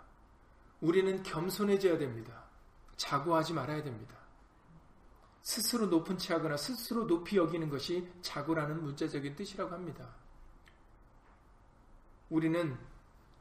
우리는 0.82 1.24
겸손해져야 1.24 1.98
됩니다. 1.98 2.44
자고하지 2.98 3.54
말아야 3.54 3.82
됩니다. 3.84 4.18
스스로 5.42 5.86
높은 5.86 6.18
체하거나 6.18 6.58
스스로 6.58 7.08
높이 7.08 7.38
여기는 7.38 7.70
것이 7.70 8.12
자고라는 8.22 8.84
문자적인 8.84 9.38
뜻이라고 9.38 9.72
합니다. 9.72 10.10
우리는 12.30 12.78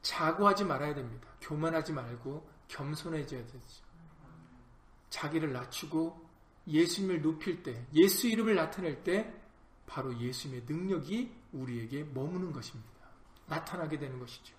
자고하지 0.01 0.63
말아야 0.63 0.95
됩니다. 0.95 1.27
교만하지 1.41 1.91
말고 1.91 2.49
겸손해져야 2.69 3.45
되죠. 3.45 3.90
자기를 5.11 5.53
낮추고 5.53 6.29
예수님을 6.67 7.21
높일 7.21 7.61
때, 7.61 7.85
예수 7.93 8.27
이름을 8.27 8.55
나타낼 8.55 9.03
때 9.03 9.31
바로 9.85 10.17
예수님의 10.19 10.63
능력이 10.67 11.31
우리에게 11.51 12.05
머무는 12.05 12.51
것입니다. 12.51 12.89
나타나게 13.47 13.99
되는 13.99 14.17
것이죠. 14.19 14.55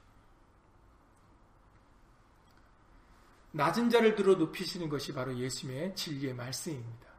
낮은 3.53 3.91
자를 3.91 4.15
들어 4.15 4.35
높이시는 4.35 4.88
것이 4.88 5.12
바로 5.12 5.37
예수님의 5.37 5.95
진리의 5.97 6.35
말씀입니다. 6.35 7.12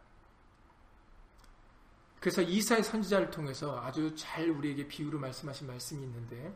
그래서 2.20 2.42
이사의 2.42 2.84
선지자를 2.84 3.32
통해서 3.32 3.82
아주 3.82 4.16
잘 4.16 4.50
우리에게 4.50 4.88
비유로 4.88 5.20
말씀하신 5.20 5.68
말씀이 5.68 6.04
있는데 6.04 6.56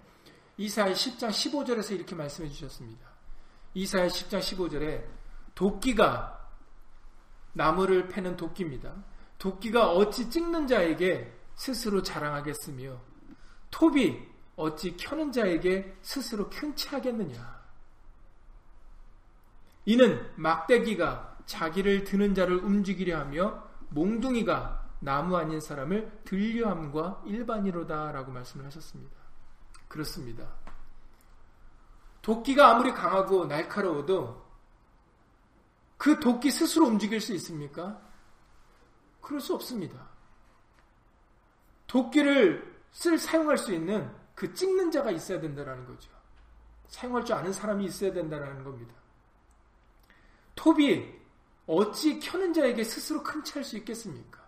이사의 0.58 0.96
10장 0.96 1.30
15절에서 1.30 1.94
이렇게 1.94 2.16
말씀해 2.16 2.50
주셨습니다. 2.50 3.08
이사의 3.74 4.10
10장 4.10 4.40
15절에 4.40 5.06
도끼가 5.54 6.37
나무를 7.58 8.08
패는 8.08 8.38
도끼입니다. 8.38 8.94
도끼가 9.40 9.92
어찌 9.92 10.30
찍는 10.30 10.68
자에게 10.68 11.36
스스로 11.56 12.04
자랑하겠으며 12.04 12.98
톱이 13.72 14.28
어찌 14.56 14.96
켜는 14.96 15.32
자에게 15.32 15.98
스스로 16.02 16.50
큰 16.50 16.76
채하겠느냐. 16.76 17.58
이는 19.86 20.32
막대기가 20.36 21.38
자기를 21.46 22.04
드는 22.04 22.36
자를 22.36 22.58
움직이려 22.58 23.20
하며 23.20 23.64
몽둥이가 23.90 24.86
나무 25.00 25.38
아닌 25.38 25.60
사람을 25.60 26.22
들려함과 26.26 27.24
일반이로다라고 27.26 28.32
말씀을 28.32 28.66
하셨습니다. 28.66 29.16
그렇습니다. 29.88 30.48
도끼가 32.22 32.72
아무리 32.72 32.92
강하고 32.92 33.46
날카로워도 33.46 34.47
그 35.98 36.20
도끼 36.20 36.52
스스로 36.52 36.88
움직일 36.88 37.20
수 37.20 37.34
있습니까? 37.34 38.02
그럴 39.22 39.42
수 39.42 39.54
없습니다. 39.56 40.08
도끼를 41.88 42.82
쓸 42.92 43.18
사용할 43.18 43.58
수 43.58 43.74
있는 43.74 44.14
그 44.36 44.54
찍는 44.54 44.92
자가 44.92 45.12
있어야 45.12 45.40
된다는 45.40 45.86
거죠. 45.86 46.12
사용할 46.88 47.26
줄 47.26 47.36
아는 47.36 47.52
사람이 47.52 47.86
있어야 47.86 48.14
된다는 48.14 48.64
겁니다. 48.64 48.94
톱이 50.56 51.18
어찌 51.66 52.20
켜는 52.20 52.54
자에게 52.54 52.84
스스로 52.84 53.22
큰 53.24 53.44
차일 53.44 53.66
수 53.66 53.78
있겠습니까? 53.78 54.46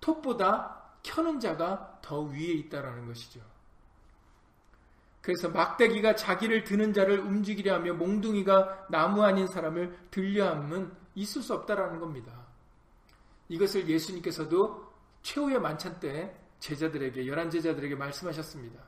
톱보다 0.00 0.98
켜는 1.02 1.40
자가 1.40 2.00
더 2.02 2.20
위에 2.22 2.52
있다라는 2.52 3.06
것이죠. 3.06 3.40
그래서 5.26 5.48
막대기가 5.48 6.14
자기를 6.14 6.62
드는 6.62 6.92
자를 6.92 7.18
움직이려 7.18 7.74
하며 7.74 7.94
몽둥이가 7.94 8.86
나무 8.90 9.24
아닌 9.24 9.48
사람을 9.48 9.98
들려 10.08 10.50
함은 10.50 10.92
있을 11.16 11.42
수 11.42 11.52
없다라는 11.52 11.98
겁니다. 11.98 12.46
이것을 13.48 13.88
예수님께서도 13.88 14.88
최후의 15.22 15.60
만찬 15.60 15.98
때 15.98 16.32
제자들에게 16.60 17.26
열한 17.26 17.50
제자들에게 17.50 17.96
말씀하셨습니다. 17.96 18.80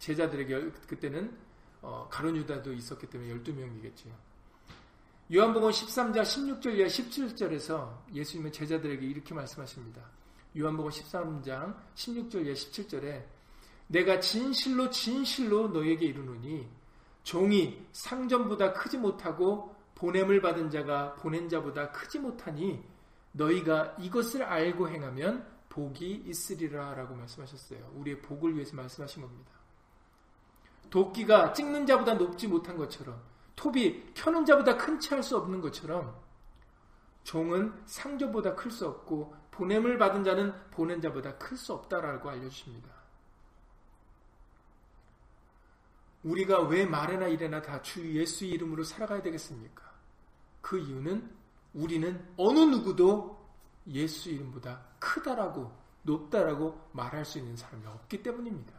제자들에게 0.00 0.72
그때는 0.88 1.38
어, 1.82 2.08
가론 2.10 2.34
유다도 2.34 2.72
있었기 2.72 3.06
때문에 3.06 3.32
12명이겠죠. 3.34 4.08
요한복음 5.32 5.70
13장 5.70 6.22
16절 6.22 6.78
이하 6.78 6.88
17절에서 6.88 7.96
예수님은 8.12 8.50
제자들에게 8.50 9.06
이렇게 9.06 9.34
말씀하십니다. 9.34 10.02
요한복음 10.58 10.90
13장 10.90 11.76
16절 11.94 12.44
이하 12.44 12.54
17절에 12.54 13.39
내가 13.90 14.20
진실로 14.20 14.88
진실로 14.88 15.68
너에게 15.68 16.06
이르노니 16.06 16.68
종이 17.24 17.84
상전보다 17.90 18.72
크지 18.72 18.98
못하고 18.98 19.74
보냄을 19.96 20.40
받은 20.40 20.70
자가 20.70 21.14
보낸 21.16 21.48
자보다 21.48 21.90
크지 21.90 22.20
못하니 22.20 22.82
너희가 23.32 23.96
이것을 23.98 24.44
알고 24.44 24.88
행하면 24.88 25.44
복이 25.68 26.24
있으리라 26.26 26.94
라고 26.94 27.14
말씀하셨어요. 27.16 27.92
우리의 27.96 28.22
복을 28.22 28.54
위해서 28.54 28.76
말씀하신 28.76 29.22
겁니다. 29.22 29.50
도끼가 30.88 31.52
찍는 31.52 31.84
자보다 31.86 32.14
높지 32.14 32.46
못한 32.46 32.76
것처럼 32.76 33.20
톱이 33.56 34.14
켜는 34.14 34.44
자보다 34.44 34.76
큰치할수 34.76 35.36
없는 35.36 35.60
것처럼 35.60 36.16
종은 37.24 37.74
상조보다 37.86 38.54
클 38.54 38.70
수 38.70 38.86
없고 38.86 39.34
보냄을 39.50 39.98
받은 39.98 40.24
자는 40.24 40.54
보낸 40.70 41.00
자보다 41.00 41.36
클 41.38 41.56
수 41.56 41.72
없다라고 41.74 42.30
알려주십니다. 42.30 42.99
우리가 46.22 46.60
왜 46.62 46.84
말에나 46.84 47.26
이래나 47.28 47.62
다 47.62 47.80
주 47.82 48.04
예수 48.14 48.44
이름으로 48.44 48.84
살아가야 48.84 49.22
되겠습니까? 49.22 49.82
그 50.60 50.78
이유는 50.78 51.30
우리는 51.74 52.28
어느 52.36 52.58
누구도 52.60 53.38
예수 53.88 54.28
이름보다 54.30 54.82
크다라고 54.98 55.72
높다라고 56.02 56.88
말할 56.92 57.24
수 57.24 57.38
있는 57.38 57.56
사람이 57.56 57.86
없기 57.86 58.22
때문입니다. 58.22 58.72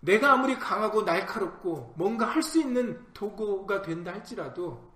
내가 0.00 0.32
아무리 0.32 0.56
강하고 0.58 1.02
날카롭고 1.02 1.94
뭔가 1.96 2.26
할 2.26 2.42
수 2.42 2.60
있는 2.60 3.04
도구가 3.12 3.82
된다 3.82 4.12
할지라도 4.12 4.88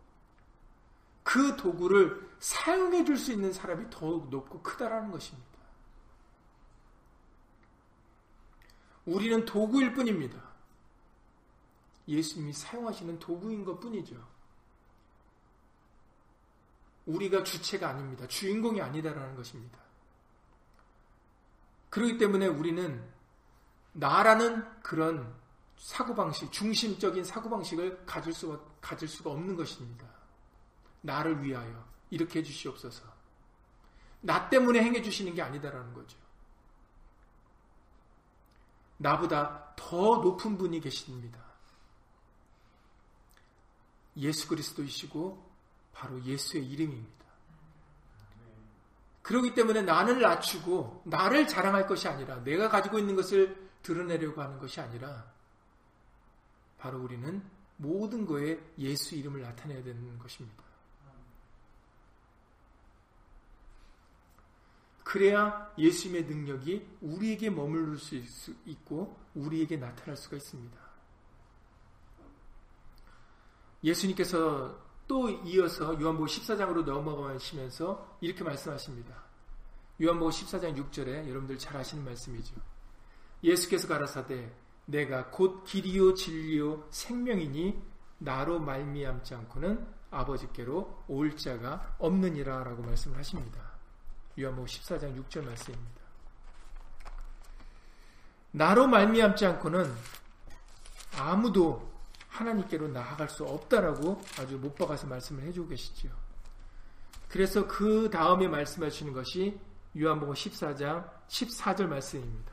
그 1.23 1.57
도구를 1.57 2.31
사용해 2.39 3.05
줄 3.05 3.17
수 3.17 3.33
있는 3.33 3.53
사람이 3.53 3.87
더욱 3.91 4.31
높고 4.31 4.63
크다라는 4.63 5.11
것입니다. 5.11 5.52
우리는 9.07 9.45
도구일 9.45 9.95
뿐입니다. 9.95 10.41
예수님이 12.09 12.53
사용하시는 12.53 13.19
도구인 13.19 13.65
것 13.65 13.79
뿐이죠. 13.81 14.17
우리가 17.07 17.43
주체가 17.43 17.89
아닙니다. 17.89 18.27
주인공이 18.29 18.81
아니다라는 18.81 19.35
것입니다. 19.35 19.79
그렇기 21.91 22.17
때문에 22.19 22.47
우리는 22.47 23.05
나라는 23.93 24.65
그런 24.83 25.35
사고방식, 25.77 26.53
중심적인 26.53 27.25
사고방식을 27.25 28.07
가질 28.07 28.33
수가, 28.33 28.61
가질 28.81 29.09
수가 29.09 29.31
없는 29.31 29.57
것입니다. 29.57 30.07
나를 31.01 31.43
위하여 31.43 31.85
이렇게 32.11 32.39
해주시옵소서. 32.39 33.05
나 34.21 34.49
때문에 34.49 34.81
행해주시는 34.81 35.35
게 35.35 35.43
아니다라는 35.43 35.93
거죠. 35.93 36.17
나보다 39.03 39.75
더 39.77 40.19
높은 40.19 40.57
분이 40.57 40.81
계십니다. 40.81 41.41
예수 44.17 44.47
그리스도이시고 44.49 45.51
바로 45.93 46.23
예수의 46.23 46.67
이름입니다. 46.67 47.23
그렇기 49.23 49.55
때문에 49.55 49.83
나를 49.83 50.21
낮추고 50.21 51.03
나를 51.07 51.47
자랑할 51.47 51.87
것이 51.87 52.09
아니라 52.09 52.43
내가 52.43 52.69
가지고 52.69 52.99
있는 52.99 53.15
것을 53.17 53.71
드러내려고 53.83 54.41
하는 54.43 54.59
것이 54.59 54.81
아니라 54.81 55.31
바로 56.79 57.01
우리는 57.01 57.43
모든 57.77 58.27
거에 58.27 58.61
예수 58.79 59.15
이름을 59.15 59.41
나타내야 59.41 59.83
되는 59.83 60.19
것입니다. 60.19 60.63
그래야 65.13 65.71
예수님의 65.77 66.25
능력이 66.25 66.89
우리에게 67.03 67.51
머무를 67.51 67.99
수 67.99 68.17
있고 68.65 69.15
우리에게 69.35 69.77
나타날 69.77 70.17
수가 70.17 70.39
있습니다. 70.39 70.81
예수님께서 73.85 74.75
또 75.07 75.29
이어서 75.29 76.01
요한복음 76.01 76.25
14장으로 76.25 76.85
넘어가시면서 76.85 78.17
이렇게 78.23 78.43
말씀하십니다. 78.43 79.23
요한복음 80.01 80.31
14장 80.31 80.77
6절에 80.79 81.29
여러분들 81.29 81.59
잘 81.59 81.77
아시는 81.77 82.07
말씀이죠. 82.07 82.55
예수께서 83.45 83.89
가라사대 83.89 84.51
내가 84.87 85.29
곧 85.29 85.63
길이요 85.65 86.15
진리요 86.15 86.89
생명이니 86.91 87.83
나로 88.17 88.61
말미암지 88.61 89.35
않고는 89.35 89.87
아버지께로 90.11 91.05
올 91.09 91.37
자가 91.37 91.97
없느니라 91.99 92.65
라고 92.65 92.83
말씀을 92.83 93.19
하십니다. 93.19 93.72
요한복음 94.39 94.67
14장 94.67 95.25
6절 95.25 95.45
말씀입니다. 95.45 96.03
나로 98.53 98.87
말미암지 98.87 99.47
않고는 99.47 99.93
아무도 101.19 101.91
하나님께로 102.29 102.89
나아갈 102.89 103.29
수 103.29 103.45
없다라고 103.45 104.21
아주 104.39 104.57
못 104.59 104.75
박아서 104.75 105.07
말씀을 105.07 105.45
해주고 105.45 105.69
계시죠. 105.69 106.09
그래서 107.29 107.67
그 107.67 108.11
다음에 108.11 108.49
말씀하시는 108.49 109.13
것이 109.13 109.59
요한복음 109.99 110.35
14장 110.35 111.11
14절 111.29 111.87
말씀입니다. 111.87 112.53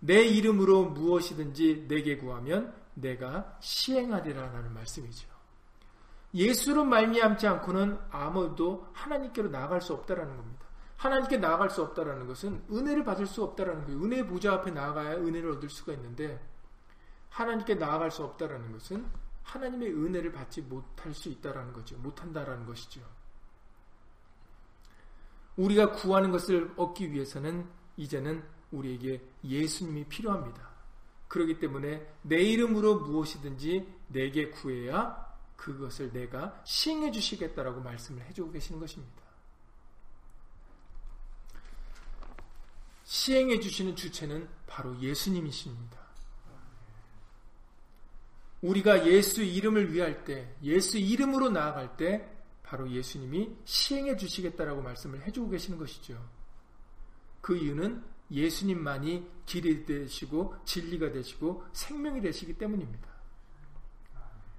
내 0.00 0.22
이름으로 0.22 0.86
무엇이든지 0.86 1.86
내게 1.88 2.16
구하면 2.16 2.74
내가 2.94 3.56
시행하리라라는 3.60 4.72
말씀이죠. 4.74 5.33
예수로 6.34 6.84
말미암지 6.84 7.46
않고는 7.46 7.98
아무도 8.10 8.88
하나님께로 8.92 9.48
나아갈 9.50 9.80
수 9.80 9.92
없다라는 9.94 10.36
겁니다. 10.36 10.66
하나님께 10.96 11.36
나아갈 11.36 11.70
수 11.70 11.82
없다라는 11.82 12.26
것은 12.26 12.64
은혜를 12.70 13.04
받을 13.04 13.26
수 13.26 13.42
없다라는 13.44 13.84
거예요. 13.84 14.02
은혜 14.02 14.26
보좌 14.26 14.54
앞에 14.54 14.70
나아가야 14.70 15.16
은혜를 15.16 15.52
얻을 15.52 15.68
수가 15.68 15.92
있는데 15.92 16.42
하나님께 17.30 17.74
나아갈 17.76 18.10
수 18.10 18.24
없다라는 18.24 18.72
것은 18.72 19.06
하나님의 19.42 19.92
은혜를 19.92 20.32
받지 20.32 20.62
못할 20.62 21.12
수 21.14 21.28
있다라는 21.28 21.72
거죠. 21.72 21.96
못한다라는 21.98 22.66
것이죠. 22.66 23.00
우리가 25.56 25.92
구하는 25.92 26.30
것을 26.32 26.72
얻기 26.76 27.12
위해서는 27.12 27.68
이제는 27.96 28.42
우리에게 28.72 29.22
예수님이 29.44 30.04
필요합니다. 30.04 30.68
그렇기 31.28 31.58
때문에 31.58 32.06
내 32.22 32.36
이름으로 32.42 33.00
무엇이든지 33.00 33.86
내게 34.08 34.50
구해야 34.50 35.23
그것을 35.64 36.12
내가 36.12 36.60
시행해 36.66 37.10
주시겠다라고 37.10 37.80
말씀을 37.80 38.22
해주고 38.26 38.52
계시는 38.52 38.78
것입니다. 38.78 39.22
시행해 43.04 43.58
주시는 43.60 43.96
주체는 43.96 44.46
바로 44.66 45.00
예수님이십니다. 45.00 46.04
우리가 48.60 49.06
예수 49.06 49.42
이름을 49.42 49.94
위할 49.94 50.24
때, 50.24 50.54
예수 50.62 50.98
이름으로 50.98 51.48
나아갈 51.48 51.96
때, 51.96 52.30
바로 52.62 52.90
예수님이 52.90 53.56
시행해 53.64 54.18
주시겠다라고 54.18 54.82
말씀을 54.82 55.22
해주고 55.22 55.48
계시는 55.48 55.78
것이죠. 55.78 56.22
그 57.40 57.56
이유는 57.56 58.04
예수님만이 58.30 59.26
길이 59.46 59.86
되시고 59.86 60.56
진리가 60.66 61.12
되시고 61.12 61.64
생명이 61.72 62.20
되시기 62.20 62.58
때문입니다. 62.58 63.13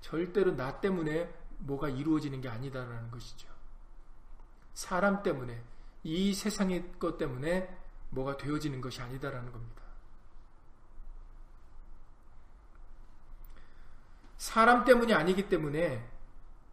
절대로 0.06 0.56
나 0.56 0.80
때문에 0.80 1.34
뭐가 1.58 1.90
이루어지는 1.90 2.40
게 2.40 2.48
아니다라는 2.48 3.10
것이죠. 3.10 3.48
사람 4.76 5.24
때문에 5.24 5.60
이 6.04 6.32
세상의 6.36 7.00
것 7.00 7.18
때문에 7.18 7.76
뭐가 8.12 8.38
되어지는 8.38 8.82
것이 8.82 9.02
아니다라는 9.02 9.52
겁니다. 9.52 9.82
사람 14.38 14.86
때문이 14.86 15.12
아니기 15.12 15.50
때문에 15.50 16.08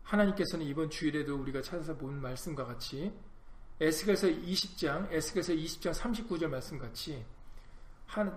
하나님께서는 0.03 0.67
이번 0.67 0.91
주일에도 0.91 1.35
우리가 1.37 1.63
찾아서 1.63 1.97
본 1.97 2.21
말씀과 2.21 2.67
같이 2.67 3.19
에스겔서 3.81 4.27
20장, 4.27 5.11
에스겔서 5.11 5.55
20장 5.55 5.95
39절 5.95 6.49
말씀 6.49 6.79
같이 6.79 7.25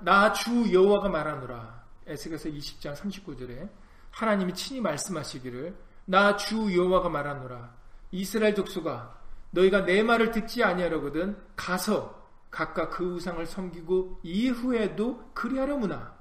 나 0.05 0.31
주 0.31 0.71
여호와가 0.73 1.10
말하노라. 1.10 1.84
에스겔서 2.08 2.47
20장 2.47 2.95
39절에 2.95 3.69
하나님이 4.15 4.54
친히 4.54 4.80
말씀하시기를 4.82 5.75
나 6.06 6.38
주 6.38 6.75
여호와가 6.75 7.10
말하노라. 7.10 7.75
이스라엘 8.12 8.56
족속아 8.56 9.13
너희가 9.51 9.84
내 9.86 10.04
말을 10.04 10.32
듣지 10.32 10.63
아니하려거든 10.63 11.38
가서 11.56 12.23
각각 12.49 12.91
그 12.91 13.15
우상을 13.15 13.45
섬기고 13.45 14.21
이후에도 14.23 15.32
그리하려무나. 15.34 16.15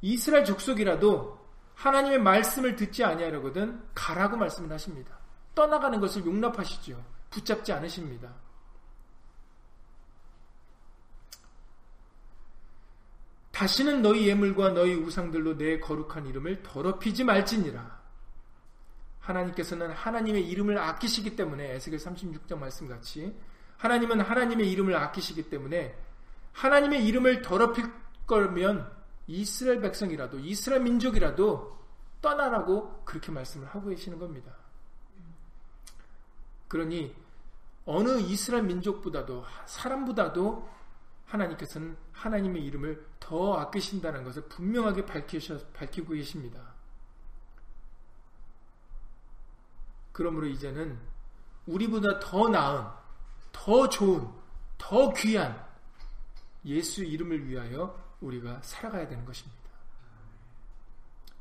이스라엘 0.00 0.44
족속이라도 0.44 1.36
하나님의 1.74 2.20
말씀을 2.20 2.76
듣지 2.76 3.02
아니하려거든 3.02 3.82
가라고 3.94 4.36
말씀을 4.36 4.70
하십니다. 4.72 5.18
떠나가는 5.54 5.98
것을 5.98 6.24
용납하시죠. 6.24 7.02
붙잡지 7.30 7.72
않으십니다. 7.72 8.32
다시는 13.56 14.02
너희 14.02 14.28
예물과 14.28 14.74
너희 14.74 14.92
우상들로 14.92 15.56
내 15.56 15.80
거룩한 15.80 16.26
이름을 16.26 16.62
더럽히지 16.62 17.24
말지니라. 17.24 18.02
하나님께서는 19.20 19.92
하나님의 19.92 20.46
이름을 20.46 20.76
아끼시기 20.76 21.36
때문에 21.36 21.72
에스겔 21.72 21.98
36장 21.98 22.58
말씀 22.58 22.86
같이 22.86 23.34
하나님은 23.78 24.20
하나님의 24.20 24.70
이름을 24.70 24.94
아끼시기 24.94 25.48
때문에 25.48 25.96
하나님의 26.52 27.06
이름을 27.06 27.40
더럽힐 27.40 27.90
거면 28.26 28.92
이스라엘 29.26 29.80
백성이라도 29.80 30.38
이스라엘 30.40 30.82
민족이라도 30.82 31.78
떠나라고 32.20 33.04
그렇게 33.06 33.32
말씀을 33.32 33.68
하고 33.68 33.88
계시는 33.88 34.18
겁니다. 34.18 34.52
그러니 36.68 37.16
어느 37.86 38.20
이스라엘 38.20 38.64
민족보다도 38.64 39.46
사람보다도 39.64 40.75
하나님께서는 41.26 41.96
하나님의 42.12 42.64
이름을 42.64 43.06
더 43.20 43.54
아끼신다는 43.54 44.24
것을 44.24 44.48
분명하게 44.48 45.04
밝히고 45.06 46.14
계십니다. 46.14 46.74
그러므로 50.12 50.46
이제는 50.46 50.98
우리보다 51.66 52.20
더 52.20 52.48
나은, 52.48 52.86
더 53.52 53.88
좋은, 53.88 54.28
더 54.78 55.12
귀한 55.14 55.66
예수 56.64 57.04
이름을 57.04 57.46
위하여 57.46 58.02
우리가 58.20 58.62
살아가야 58.62 59.08
되는 59.08 59.24
것입니다. 59.24 59.56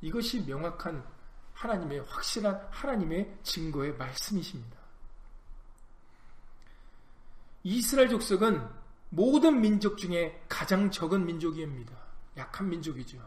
이것이 0.02 0.44
명확한 0.46 1.06
하나님의 1.54 2.00
확실한 2.02 2.68
하나님의 2.70 3.40
증거의 3.44 3.96
말씀이십니다. 3.96 4.78
이스라엘 7.64 8.10
족속은 8.10 8.85
모든 9.10 9.62
민족 9.62 9.98
중에 9.98 10.44
가장 10.50 10.92
적은 10.92 11.26
민족입니다. 11.26 11.96
약한 12.38 12.70
민족이죠. 12.70 13.18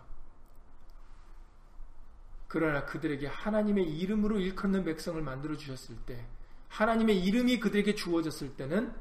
그러나 2.47 2.85
그들에게 2.85 3.27
하나님의 3.27 3.85
이름으로 3.99 4.41
일컫는 4.41 4.85
백성을 4.85 5.21
만들어 5.23 5.57
주셨을 5.57 5.97
때, 6.07 6.27
하나님의 6.69 7.23
이름이 7.23 7.61
그들에게 7.61 7.95
주어졌을 7.95 8.57
때는 8.57 8.95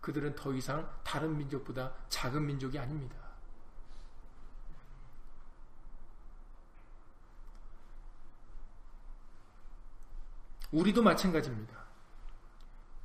그들은 0.00 0.34
더 0.34 0.52
이상 0.52 0.90
다른 1.02 1.36
민족보다 1.38 1.94
작은 2.10 2.46
민족이 2.46 2.78
아닙니다. 2.78 3.16
우리도 10.72 11.02
마찬가지입니다. 11.02 11.84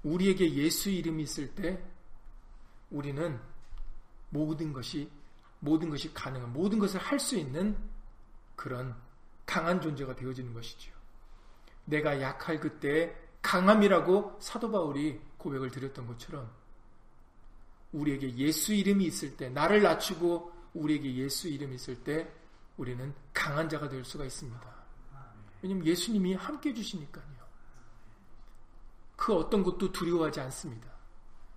우리에게 0.03 0.53
예수 0.55 0.89
이름이 0.89 1.23
있을 1.23 1.53
때 1.55 1.81
우리는 2.89 3.39
모든 4.29 4.73
것이 4.73 5.09
모든 5.59 5.89
것이 5.89 6.13
가능한 6.13 6.53
모든 6.53 6.79
것을 6.79 6.99
할 6.99 7.19
수 7.19 7.35
있는 7.37 7.77
그런 8.55 8.95
강한 9.45 9.81
존재가 9.81 10.15
되어지는 10.15 10.53
것이죠. 10.53 10.91
내가 11.85 12.21
약할 12.21 12.59
그때 12.59 13.15
강함이라고 13.41 14.37
사도 14.39 14.71
바울이 14.71 15.19
고백을 15.37 15.71
드렸던 15.71 16.07
것처럼 16.07 16.49
우리에게 17.91 18.35
예수 18.35 18.73
이름이 18.73 19.05
있을 19.05 19.35
때 19.35 19.49
나를 19.49 19.81
낮추고 19.81 20.51
우리에게 20.73 21.15
예수 21.15 21.47
이름이 21.47 21.75
있을 21.75 22.03
때 22.03 22.31
우리는 22.77 23.13
강한 23.33 23.67
자가 23.67 23.89
될 23.89 24.05
수가 24.05 24.25
있습니다. 24.25 24.79
왜냐하면 25.61 25.85
예수님이 25.85 26.35
함께 26.35 26.69
해주시니까요. 26.69 27.39
그 29.15 29.33
어떤 29.33 29.63
것도 29.63 29.91
두려워하지 29.91 30.39
않습니다. 30.41 30.98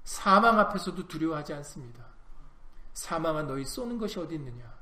사망 0.05 0.59
앞에서도 0.59 1.07
두려워하지 1.07 1.53
않습니다. 1.55 2.05
사망아 2.95 3.43
너희 3.43 3.65
쏘는 3.65 3.99
것이 3.99 4.19
어디 4.19 4.35
있느냐? 4.35 4.73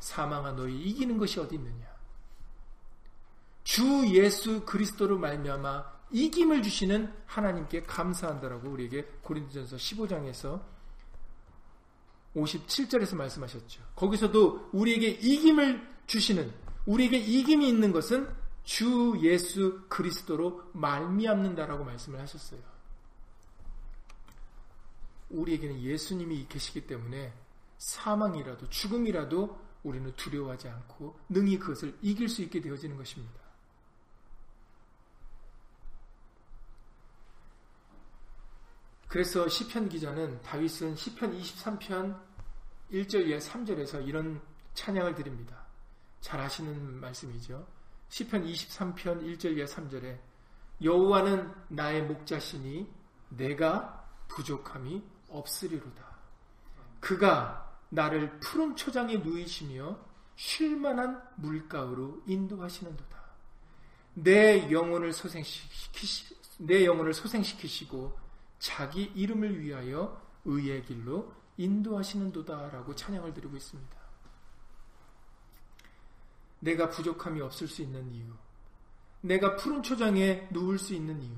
사망아 0.00 0.52
너희 0.52 0.76
이기는 0.80 1.18
것이 1.18 1.38
어디 1.38 1.56
있느냐? 1.56 1.86
주 3.62 4.06
예수 4.08 4.64
그리스도로 4.64 5.18
말미암아 5.18 6.00
이김을 6.12 6.62
주시는 6.62 7.12
하나님께 7.26 7.82
감사한다라고 7.82 8.68
우리에게 8.68 9.04
고린도전서 9.22 9.76
15장에서 9.76 10.60
57절에서 12.34 13.16
말씀하셨죠. 13.16 13.82
거기서도 13.94 14.70
우리에게 14.72 15.08
이김을 15.08 15.88
주시는 16.06 16.52
우리에게 16.86 17.18
이김이 17.18 17.68
있는 17.68 17.92
것은 17.92 18.28
주 18.64 19.18
예수 19.22 19.82
그리스도로 19.88 20.62
말미암는다라고 20.72 21.84
말씀을 21.84 22.20
하셨어요. 22.20 22.60
우리에게는 25.30 25.80
예수님이 25.80 26.46
계시기 26.48 26.86
때문에 26.86 27.32
사망이라도 27.78 28.68
죽음이라도 28.68 29.58
우리는 29.82 30.12
두려워하지 30.16 30.68
않고 30.68 31.18
능히 31.28 31.58
그것을 31.58 31.96
이길 32.02 32.28
수 32.28 32.42
있게 32.42 32.60
되어지는 32.60 32.96
것입니다. 32.96 33.40
그래서 39.08 39.48
시편 39.48 39.88
기자는 39.88 40.40
다윗은 40.42 40.94
시편 40.94 41.36
23편 41.36 42.20
1절 42.92 43.28
에 43.28 43.38
3절에서 43.38 44.06
이런 44.06 44.40
찬양을 44.74 45.14
드립니다. 45.14 45.66
잘 46.20 46.38
아시는 46.40 47.00
말씀이죠. 47.00 47.66
시편 48.08 48.44
23편 48.44 49.22
1절 49.22 49.58
에 49.58 49.64
3절에 49.64 50.20
여호와는 50.82 51.52
나의 51.68 52.04
목자시니 52.04 52.88
내가 53.30 54.08
부족함이 54.28 55.02
없으리로다. 55.30 56.04
그가 57.00 57.78
나를 57.88 58.38
푸른 58.40 58.76
초장에 58.76 59.16
누이시며 59.18 59.98
쉴만한 60.36 61.22
물가으로 61.36 62.22
인도하시는도다. 62.26 63.20
내 64.14 64.70
영혼을 64.70 65.12
소생시키시, 65.12 66.36
내 66.58 66.84
영혼을 66.84 67.14
소생시키시고 67.14 68.18
자기 68.58 69.04
이름을 69.14 69.60
위하여 69.60 70.20
의의 70.44 70.84
길로 70.84 71.32
인도하시는도다라고 71.56 72.94
찬양을 72.94 73.34
드리고 73.34 73.56
있습니다. 73.56 74.00
내가 76.60 76.90
부족함이 76.90 77.40
없을 77.40 77.68
수 77.68 77.82
있는 77.82 78.10
이유, 78.12 78.26
내가 79.22 79.56
푸른 79.56 79.82
초장에 79.82 80.48
누울 80.50 80.78
수 80.78 80.94
있는 80.94 81.20
이유, 81.22 81.36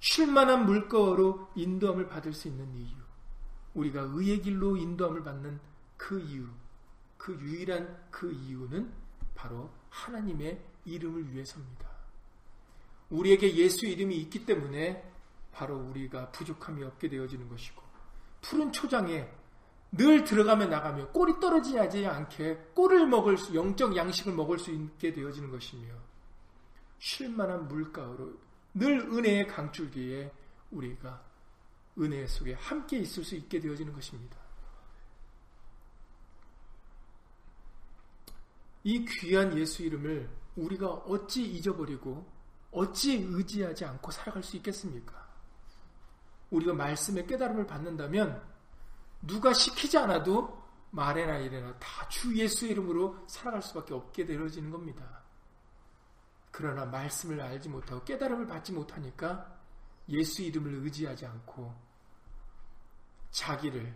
쉴만한 0.00 0.66
물가로 0.66 1.50
인도함을 1.54 2.08
받을 2.08 2.32
수 2.32 2.48
있는 2.48 2.74
이유, 2.74 2.96
우리가 3.78 4.02
의의 4.12 4.42
길로 4.42 4.76
인도함을 4.76 5.22
받는 5.22 5.60
그 5.96 6.20
이유, 6.20 6.46
그 7.16 7.34
유일한 7.34 8.08
그 8.10 8.32
이유는 8.32 8.92
바로 9.34 9.70
하나님의 9.90 10.60
이름을 10.84 11.32
위해서입니다. 11.32 11.88
우리에게 13.10 13.54
예수 13.56 13.86
이름이 13.86 14.16
있기 14.22 14.44
때문에 14.44 15.08
바로 15.52 15.76
우리가 15.76 16.30
부족함이 16.30 16.82
없게 16.84 17.08
되어지는 17.08 17.48
것이고 17.48 17.82
푸른 18.42 18.70
초장에 18.72 19.28
늘 19.90 20.24
들어가며 20.24 20.66
나가며 20.66 21.08
꼴이 21.08 21.40
떨어지지 21.40 22.06
않게 22.06 22.72
꼴을 22.74 23.06
먹을 23.06 23.38
수 23.38 23.54
영적 23.54 23.96
양식을 23.96 24.34
먹을 24.34 24.58
수 24.58 24.70
있게 24.70 25.12
되어지는 25.12 25.50
것이며 25.50 25.94
쉴만한 26.98 27.68
물가로 27.68 28.38
늘 28.74 29.00
은혜의 29.00 29.46
강줄기에 29.46 30.30
우리가 30.70 31.27
은혜 31.98 32.26
속에 32.26 32.54
함께 32.54 32.98
있을 32.98 33.24
수 33.24 33.34
있게 33.34 33.60
되어지는 33.60 33.92
것입니다. 33.92 34.36
이 38.84 39.04
귀한 39.04 39.56
예수 39.58 39.82
이름을 39.82 40.28
우리가 40.56 40.88
어찌 40.88 41.44
잊어버리고 41.44 42.26
어찌 42.70 43.16
의지하지 43.16 43.84
않고 43.84 44.10
살아갈 44.10 44.42
수 44.42 44.56
있겠습니까? 44.56 45.26
우리가 46.50 46.72
말씀의 46.74 47.26
깨달음을 47.26 47.66
받는다면 47.66 48.42
누가 49.22 49.52
시키지 49.52 49.98
않아도 49.98 50.62
말해나 50.90 51.38
이래나 51.38 51.78
다 51.78 52.08
주 52.08 52.34
예수 52.38 52.66
이름으로 52.66 53.24
살아갈 53.26 53.60
수밖에 53.62 53.92
없게 53.92 54.24
되어지는 54.24 54.70
겁니다. 54.70 55.22
그러나 56.50 56.86
말씀을 56.86 57.38
알지 57.40 57.68
못하고 57.68 58.02
깨달음을 58.04 58.46
받지 58.46 58.72
못하니까 58.72 59.58
예수 60.08 60.42
이름을 60.42 60.72
의지하지 60.84 61.26
않고 61.26 61.87
자기를 63.30 63.94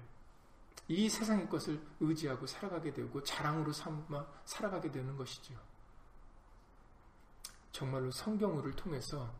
이 0.88 1.08
세상의 1.08 1.48
것을 1.48 1.80
의지하고 2.00 2.46
살아가게 2.46 2.92
되고 2.92 3.22
자랑으로 3.22 3.72
삼아 3.72 4.26
살아가게 4.44 4.90
되는 4.90 5.16
것이죠. 5.16 5.54
정말로 7.70 8.10
성경을 8.10 8.72
통해서 8.72 9.32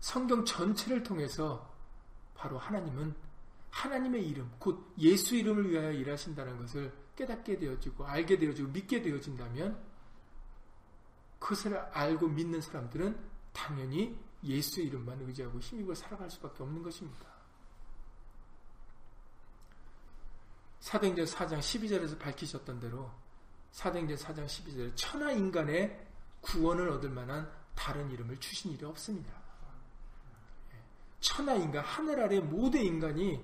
성경 0.00 0.44
전체를 0.44 1.02
통해서 1.02 1.72
바로 2.34 2.58
하나님은 2.58 3.14
하나님의 3.70 4.28
이름, 4.28 4.50
곧 4.58 4.92
예수 4.98 5.36
이름을 5.36 5.70
위하여 5.70 5.92
일하신다는 5.92 6.58
것을 6.58 6.92
깨닫게 7.16 7.58
되어지고 7.58 8.04
알게 8.04 8.38
되어지고 8.38 8.68
믿게 8.68 9.00
되어진다면 9.00 9.80
그것을 11.38 11.76
알고 11.76 12.28
믿는 12.28 12.60
사람들은 12.60 13.18
당연히 13.52 14.18
예수 14.44 14.80
이름만 14.80 15.20
의지하고 15.20 15.58
힘입어 15.60 15.94
살아갈 15.94 16.30
수밖에 16.30 16.62
없는 16.62 16.82
것입니다. 16.82 17.31
사도행전 20.82 21.26
4장 21.26 21.60
12절에서 21.60 22.18
밝히셨던 22.18 22.80
대로 22.80 23.08
사도행전 23.70 24.16
4장 24.16 24.46
12절에 24.46 24.92
천하 24.96 25.30
인간의 25.30 26.08
구원을 26.40 26.88
얻을 26.88 27.08
만한 27.08 27.48
다른 27.76 28.10
이름을 28.10 28.36
주신 28.40 28.72
일이 28.72 28.84
없습니다. 28.84 29.32
천하 31.20 31.54
인간 31.54 31.84
하늘 31.84 32.20
아래 32.20 32.40
모든 32.40 32.82
인간이 32.82 33.40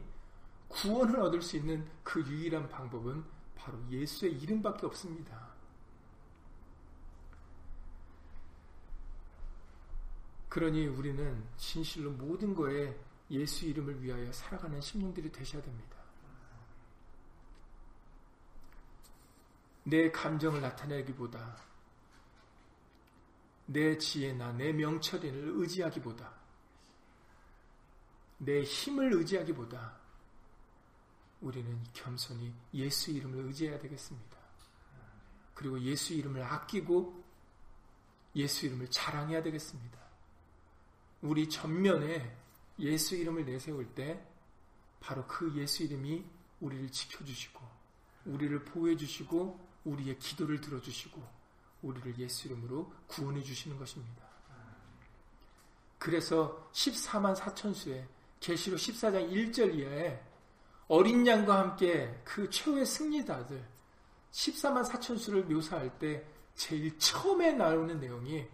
구원을 0.66 1.20
얻을 1.20 1.40
수 1.40 1.56
있는 1.56 1.88
그 2.02 2.20
유일한 2.26 2.68
방법은 2.68 3.24
바로 3.54 3.78
예수의 3.88 4.32
이름밖에 4.40 4.86
없습니다. 4.86 5.54
그러니 10.48 10.88
우리는 10.88 11.44
진실로 11.56 12.10
모든 12.10 12.52
거에 12.52 12.98
예수 13.30 13.64
이름을 13.66 14.02
위하여 14.02 14.32
살아가는 14.32 14.80
심령들이 14.80 15.30
되셔야 15.30 15.62
됩니다. 15.62 15.97
내 19.88 20.10
감정을 20.10 20.60
나타내기보다 20.60 21.56
내 23.64 23.96
지혜나 23.96 24.52
내 24.52 24.72
명철을 24.72 25.52
의지하기보다 25.56 26.30
내 28.38 28.62
힘을 28.62 29.14
의지하기보다 29.14 29.96
우리는 31.40 31.82
겸손히 31.94 32.54
예수 32.74 33.10
이름을 33.12 33.46
의지해야 33.46 33.78
되겠습니다. 33.78 34.36
그리고 35.54 35.80
예수 35.80 36.12
이름을 36.12 36.42
아끼고 36.42 37.24
예수 38.36 38.66
이름을 38.66 38.90
자랑해야 38.90 39.42
되겠습니다. 39.42 39.98
우리 41.22 41.48
전면에 41.48 42.36
예수 42.78 43.16
이름을 43.16 43.46
내세울 43.46 43.94
때 43.94 44.22
바로 45.00 45.26
그 45.26 45.54
예수 45.56 45.82
이름이 45.84 46.24
우리를 46.60 46.90
지켜주시고 46.90 47.60
우리를 48.26 48.64
보호해 48.66 48.96
주시고 48.96 49.67
우리의 49.92 50.18
기도를 50.18 50.60
들어주시고 50.60 51.22
우리를 51.82 52.18
예수 52.18 52.48
이름으로 52.48 52.92
구원해 53.06 53.42
주시는 53.42 53.78
것입니다. 53.78 54.26
그래서 55.98 56.68
14만 56.72 57.36
4천수의 57.36 58.06
계시록 58.40 58.78
14장 58.78 59.30
1절 59.30 59.74
이하에 59.74 60.22
어린 60.86 61.26
양과 61.26 61.58
함께 61.58 62.20
그 62.24 62.48
최후의 62.48 62.86
승리자들 62.86 63.62
14만 64.30 64.84
4천 64.84 65.18
수를 65.18 65.44
묘사할 65.44 65.98
때 65.98 66.24
제일 66.54 66.98
처음에 66.98 67.52
나오는 67.52 67.98
내용이 67.98 68.46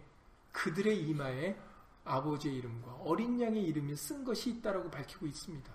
그들의 0.51 1.01
이마에 1.07 1.55
아버지의 2.03 2.55
이름과 2.57 2.93
어린 3.03 3.39
양의 3.41 3.63
이름이 3.63 3.95
쓴 3.95 4.23
것이 4.23 4.51
있다라고 4.51 4.89
밝히고 4.89 5.25
있습니다. 5.25 5.71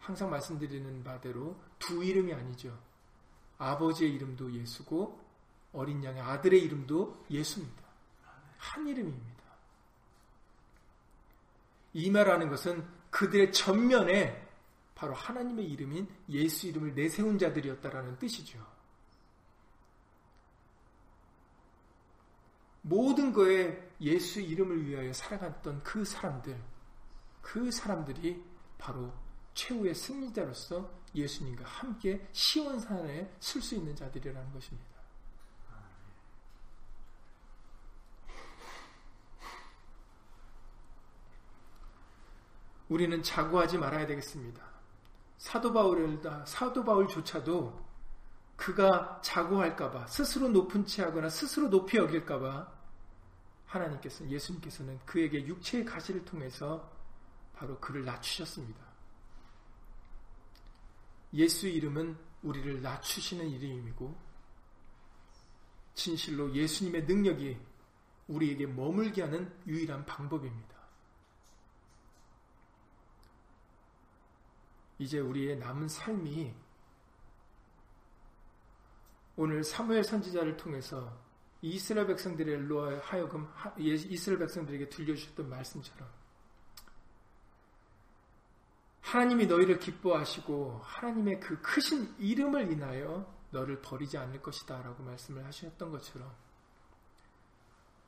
항상 0.00 0.30
말씀드리는 0.30 1.02
바대로 1.04 1.56
두 1.78 2.04
이름이 2.04 2.32
아니죠. 2.32 2.76
아버지의 3.58 4.12
이름도 4.14 4.52
예수고 4.52 5.20
어린 5.72 6.02
양의 6.02 6.20
아들의 6.20 6.60
이름도 6.62 7.26
예수입니다. 7.30 7.82
한 8.56 8.86
이름입니다. 8.86 9.36
이마라는 11.92 12.48
것은 12.48 12.86
그들의 13.10 13.52
전면에 13.52 14.46
바로 14.94 15.14
하나님의 15.14 15.70
이름인 15.70 16.08
예수 16.30 16.66
이름을 16.66 16.94
내세운 16.94 17.38
자들이었다라는 17.38 18.18
뜻이죠. 18.18 18.58
모든 22.82 23.32
거에 23.32 23.90
예수 24.00 24.40
이름을 24.40 24.86
위하여 24.86 25.12
살아갔던 25.12 25.82
그 25.82 26.04
사람들, 26.04 26.56
그 27.42 27.70
사람들이 27.70 28.42
바로 28.78 29.12
최후의 29.56 29.94
승리자로서 29.94 30.88
예수님과 31.14 31.64
함께 31.64 32.28
시원산에 32.32 33.34
쓸수 33.40 33.74
있는 33.74 33.96
자들이라는 33.96 34.52
것입니다. 34.52 34.86
우리는 42.88 43.20
자고하지 43.22 43.78
말아야 43.78 44.06
되겠습니다. 44.06 44.62
사도 45.38 45.72
바울을 45.72 46.20
사도 46.46 46.84
바울조차도 46.84 47.84
그가 48.56 49.20
자고할까봐 49.22 50.06
스스로 50.06 50.48
높은 50.48 50.86
채하거나 50.86 51.28
스스로 51.28 51.68
높이 51.68 51.96
여길까봐 51.96 52.72
하나님께서 53.66 54.28
예수님께서는 54.28 55.00
그에게 55.04 55.44
육체의 55.46 55.84
가시를 55.84 56.24
통해서 56.24 56.90
바로 57.54 57.78
그를 57.80 58.04
낮추셨습니다. 58.04 58.85
예수 61.36 61.68
이름은 61.68 62.16
우리를 62.42 62.82
낮추시는 62.82 63.48
이름이고 63.48 64.16
진실로 65.94 66.52
예수님의 66.54 67.04
능력이 67.04 67.56
우리에게 68.28 68.66
머물게 68.66 69.22
하는 69.22 69.52
유일한 69.66 70.04
방법입니다. 70.04 70.76
이제 74.98 75.18
우리의 75.18 75.58
남은 75.58 75.88
삶이 75.88 76.54
오늘 79.36 79.62
사무엘 79.62 80.02
선지자를 80.02 80.56
통해서 80.56 81.14
이스라엘 81.60 82.06
백성들의 82.06 82.54
일로 82.54 82.98
하여금 83.00 83.46
이스라엘 83.76 84.38
백성들에게 84.38 84.88
들려주셨던 84.88 85.48
말씀처럼 85.48 86.08
하나님이 89.06 89.46
너희를 89.46 89.78
기뻐하시고 89.78 90.80
하나님의 90.82 91.38
그 91.38 91.60
크신 91.62 92.12
이름을 92.18 92.72
인하여 92.72 93.32
너를 93.52 93.80
버리지 93.80 94.18
않을 94.18 94.42
것이다 94.42 94.82
라고 94.82 95.04
말씀을 95.04 95.44
하셨던 95.44 95.92
것처럼 95.92 96.28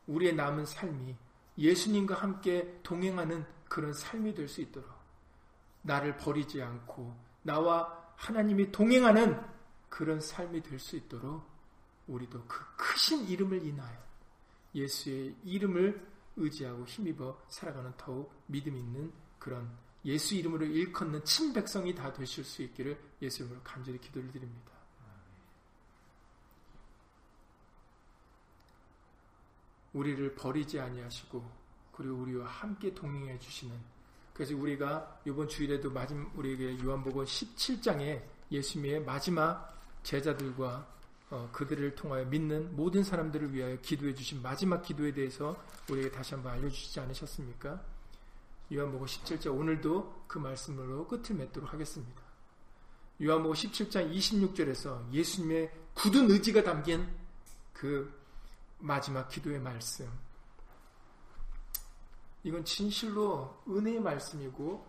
우리의 0.08 0.34
남은 0.34 0.66
삶이 0.66 1.16
예수님과 1.56 2.16
함께 2.16 2.80
동행하는 2.82 3.46
그런 3.68 3.92
삶이 3.92 4.34
될 4.34 4.48
수 4.48 4.60
있도록 4.60 4.90
나를 5.82 6.16
버리지 6.16 6.60
않고 6.60 7.14
나와 7.42 8.12
하나님이 8.16 8.72
동행하는 8.72 9.40
그런 9.88 10.20
삶이 10.20 10.62
될 10.64 10.80
수 10.80 10.96
있도록 10.96 11.46
우리도 12.08 12.44
그 12.48 12.58
크신 12.76 13.28
이름을 13.28 13.64
인하여 13.64 13.96
예수의 14.74 15.36
이름을 15.44 16.04
의지하고 16.34 16.84
힘입어 16.86 17.40
살아가는 17.48 17.92
더욱 17.96 18.32
믿음 18.46 18.76
있는 18.76 19.12
그런 19.38 19.70
예수 20.08 20.34
이름으로 20.34 20.64
일컫는 20.64 21.22
친백성이 21.24 21.94
다 21.94 22.10
되실 22.10 22.42
수 22.42 22.62
있기를 22.62 22.98
예수 23.20 23.42
이름으로 23.42 23.60
간절히 23.62 24.00
기도를 24.00 24.32
드립니다. 24.32 24.72
우리를 29.92 30.34
버리지 30.34 30.80
아니하시고 30.80 31.44
그리고 31.92 32.14
우리와 32.16 32.46
함께 32.46 32.94
동행해 32.94 33.38
주시는 33.38 33.76
그래서 34.32 34.56
우리가 34.56 35.20
이번 35.26 35.48
주일에도 35.48 35.90
마지막 35.90 36.36
우리에게 36.38 36.82
요한복음 36.82 37.24
17장에 37.24 38.22
예수님의 38.50 39.04
마지막 39.04 39.76
제자들과 40.04 40.88
어, 41.30 41.50
그들을 41.52 41.94
통하여 41.94 42.24
믿는 42.24 42.74
모든 42.74 43.02
사람들을 43.02 43.52
위하여 43.52 43.78
기도해 43.82 44.14
주신 44.14 44.40
마지막 44.40 44.80
기도에 44.80 45.12
대해서 45.12 45.62
우리에게 45.90 46.10
다시 46.10 46.32
한번 46.34 46.52
알려주시지 46.54 47.00
않으셨습니까? 47.00 47.97
요한복음 48.70 49.06
17장 49.06 49.58
오늘도 49.58 50.24
그 50.26 50.38
말씀으로 50.38 51.06
끝을 51.08 51.36
맺도록 51.36 51.72
하겠습니다. 51.72 52.22
요한복음 53.22 53.54
17장 53.54 54.12
26절에서 54.14 55.10
예수님의 55.12 55.72
굳은 55.94 56.30
의지가 56.30 56.62
담긴 56.62 57.08
그 57.72 58.12
마지막 58.78 59.28
기도의 59.28 59.58
말씀. 59.58 60.08
이건 62.44 62.64
진실로 62.64 63.62
은혜의 63.68 64.00
말씀이고 64.00 64.86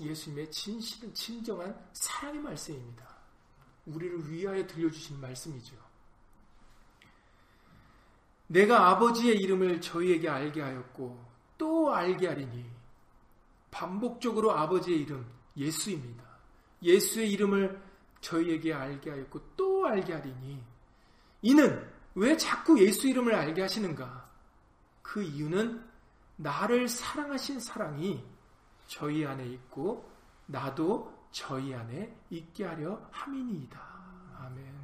예수님의 0.00 0.50
진실은 0.50 1.12
진정한 1.14 1.88
사랑의 1.94 2.40
말씀입니다. 2.40 3.08
우리를 3.86 4.30
위하여 4.30 4.66
들려주신 4.66 5.20
말씀이죠. 5.20 5.76
내가 8.46 8.90
아버지의 8.90 9.36
이름을 9.38 9.80
저희에게 9.80 10.28
알게 10.28 10.60
하였고 10.60 11.24
또 11.58 11.92
알게 11.92 12.28
하리니 12.28 12.73
반복적으로 13.74 14.52
아버지의 14.52 15.00
이름 15.00 15.26
예수입니다. 15.56 16.24
예수의 16.80 17.32
이름을 17.32 17.82
저희에게 18.20 18.72
알게 18.72 19.10
하였고 19.10 19.40
또 19.56 19.86
알게 19.86 20.12
하리니 20.12 20.62
이는 21.42 21.90
왜 22.14 22.36
자꾸 22.36 22.80
예수 22.80 23.08
이름을 23.08 23.34
알게 23.34 23.62
하시는가? 23.62 24.30
그 25.02 25.22
이유는 25.22 25.84
나를 26.36 26.86
사랑하신 26.88 27.58
사랑이 27.58 28.24
저희 28.86 29.26
안에 29.26 29.44
있고 29.46 30.08
나도 30.46 31.12
저희 31.32 31.74
안에 31.74 32.16
있게 32.30 32.64
하려 32.64 33.00
함이니이다. 33.10 33.80
아멘. 34.38 34.74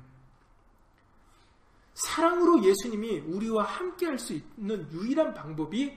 사랑으로 1.95 2.65
예수님이 2.65 3.21
우리와 3.21 3.63
함께 3.65 4.07
할 4.07 4.19
수 4.19 4.33
있는 4.33 4.91
유일한 4.91 5.33
방법이 5.33 5.97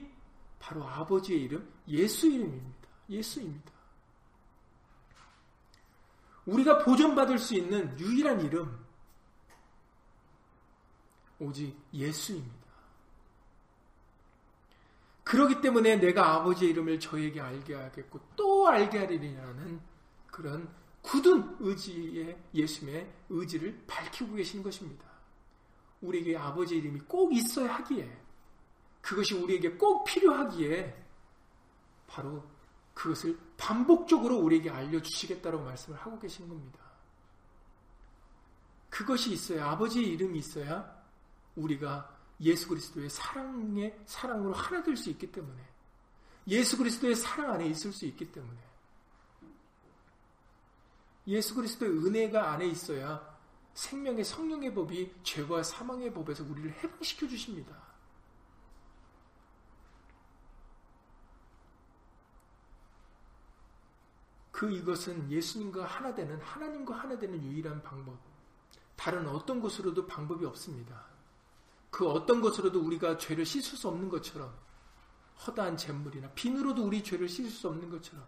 바로 0.60 0.86
아버지의 0.86 1.42
이름 1.42 1.68
예수 1.88 2.26
이름입니다. 2.28 2.73
예수입니다. 3.08 3.72
우리가 6.46 6.84
보존받을 6.84 7.38
수 7.38 7.54
있는 7.54 7.98
유일한 7.98 8.40
이름 8.40 8.84
오직 11.38 11.76
예수입니다. 11.92 12.64
그러기 15.24 15.62
때문에 15.62 15.96
내가 15.96 16.34
아버지의 16.34 16.72
이름을 16.72 17.00
저에게 17.00 17.40
알게 17.40 17.74
하겠고 17.74 18.20
또 18.36 18.68
알게 18.68 18.98
하리라는 18.98 19.80
그런 20.26 20.68
굳은 21.00 21.56
의지의 21.60 22.36
예수님의 22.54 23.10
의지를 23.30 23.84
밝히고 23.86 24.34
계신 24.34 24.62
것입니다. 24.62 25.04
우리에게 26.02 26.36
아버지 26.36 26.76
이름이 26.76 27.00
꼭 27.00 27.34
있어야 27.34 27.74
하기에 27.74 28.24
그것이 29.00 29.34
우리에게 29.34 29.72
꼭 29.72 30.04
필요하기에 30.04 31.04
바로 32.06 32.44
그것을 32.94 33.38
반복적으로 33.56 34.38
우리에게 34.38 34.70
알려주시겠다고 34.70 35.60
말씀을 35.60 35.98
하고 35.98 36.18
계신 36.18 36.48
겁니다. 36.48 36.78
그것이 38.88 39.32
있어야 39.32 39.70
아버지의 39.70 40.10
이름이 40.12 40.38
있어야 40.38 41.02
우리가 41.56 42.16
예수 42.40 42.68
그리스도의 42.68 43.10
사랑의 43.10 43.98
사랑으로 44.06 44.52
하나 44.52 44.82
될 44.82 44.96
수 44.96 45.10
있기 45.10 45.30
때문에 45.30 45.60
예수 46.48 46.76
그리스도의 46.76 47.16
사랑 47.16 47.52
안에 47.52 47.66
있을 47.66 47.92
수 47.92 48.06
있기 48.06 48.30
때문에 48.30 48.58
예수 51.26 51.54
그리스도의 51.54 51.90
은혜가 51.90 52.52
안에 52.52 52.66
있어야 52.66 53.34
생명의 53.74 54.24
성령의 54.24 54.72
법이 54.74 55.12
죄와 55.24 55.62
사망의 55.62 56.12
법에서 56.12 56.44
우리를 56.44 56.70
해방시켜 56.70 57.26
주십니다. 57.26 57.93
그 64.54 64.70
이것은 64.70 65.32
예수님과 65.32 65.84
하나 65.84 66.14
되는 66.14 66.40
하나님과 66.40 66.94
하나 66.94 67.18
되는 67.18 67.42
유일한 67.42 67.82
방법. 67.82 68.16
다른 68.94 69.26
어떤 69.26 69.60
것으로도 69.60 70.06
방법이 70.06 70.46
없습니다. 70.46 71.06
그 71.90 72.08
어떤 72.08 72.40
것으로도 72.40 72.80
우리가 72.80 73.18
죄를 73.18 73.44
씻을 73.44 73.76
수 73.76 73.88
없는 73.88 74.08
것처럼 74.08 74.54
허다한 75.44 75.76
재물이나 75.76 76.30
비누로도 76.36 76.84
우리 76.84 77.02
죄를 77.02 77.28
씻을 77.28 77.50
수 77.50 77.66
없는 77.66 77.90
것처럼 77.90 78.24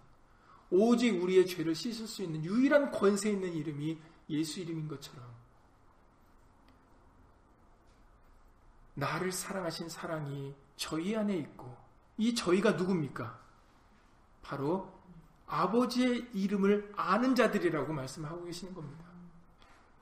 오직 0.71 1.23
우리의 1.23 1.47
죄를 1.47 1.77
씻을 1.77 2.09
수 2.09 2.25
있는 2.25 2.45
유일한 2.45 2.91
권세 2.91 3.31
있는 3.31 3.55
이름이 3.55 3.97
예수 4.31 4.59
이름인 4.59 4.89
것처럼 4.89 5.25
나를 8.95 9.31
사랑하신 9.31 9.89
사랑이 9.89 10.57
저희 10.75 11.15
안에 11.15 11.37
있고 11.37 11.77
이 12.19 12.35
저희가 12.35 12.73
누굽니까? 12.73 13.41
바로 14.43 14.96
아버지의 15.47 16.29
이름을 16.35 16.93
아는 16.97 17.35
자들이라고 17.35 17.93
말씀하고 17.93 18.45
계시는 18.45 18.75
겁니다. 18.75 19.05